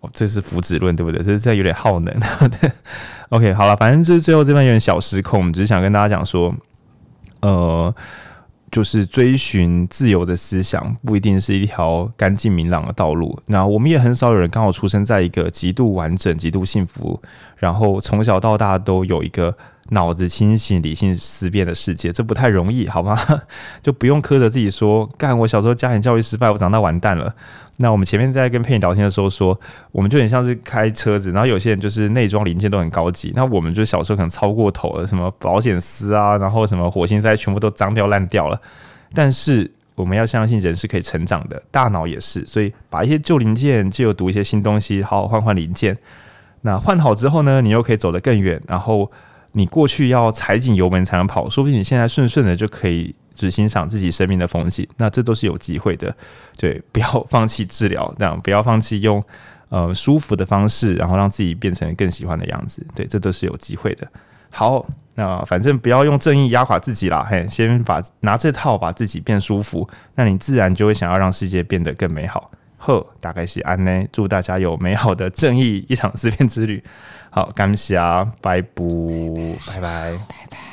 [0.01, 1.23] 哦，这是福祉论，对不对？
[1.23, 2.15] 这是这有点耗能。
[3.31, 6.55] OK，好了，反正就是最后这边有点小失控，只是想跟大家讲说，
[7.41, 7.95] 呃，
[8.71, 13.39] 就是追寻自由的思想不一定是一条干净明朗的道路。
[13.47, 17.21] 那我们也很少有人刚好出生在一个极度完整、极度幸福，
[17.57, 19.55] 然后从小到大都有一个
[19.91, 23.19] 脑子清醒、理性思辨的世界，这不太容易，好吗？
[23.83, 27.35] 就不用苛责自己说，干我小时候家庭教育失败，我长大完蛋了。
[27.81, 29.59] 那我们前面在跟佩妮聊天的时候说，
[29.93, 38.61] 我们就很像是开车子，然后有些人就是内装零件都很高级，那我们就小时候可能超过头了，什么保险丝啊，然后什么火星塞全部都脏掉烂掉了。
[39.15, 45.97] 但是我们要相信人是可以成长的，大脑也是，所以把一些旧零件就有读一些新东西，好好换换零件。
[46.63, 48.61] 那换好之后呢，你又可以走得更远。
[48.67, 49.09] 然后
[49.53, 53.15] 你过去要踩紧油门才能跑，说不定你现在顺顺的就可以。
[53.39, 56.13] 只欣赏自己生命的风景，那这都是有机会的。
[56.59, 59.23] 对，不要放弃治疗，这样不要放弃用
[59.69, 62.85] 呃舒服的方式，然后让自己变成更喜欢的样子。
[62.97, 64.07] 对，这都是有机会的。
[64.51, 64.85] 好，
[65.15, 67.25] 那反正不要用正义压垮自己啦。
[67.31, 72.51] 嘿，先把拿这套把自己变舒服，那你自然就会想要让世界变得更美好。
[72.79, 74.05] 呵，大概是安呢。
[74.11, 76.83] 祝大家有美好的正义一场思辨之旅。
[77.31, 78.83] 好，感谢啊，拜拜，
[79.67, 80.68] 拜拜，拜拜。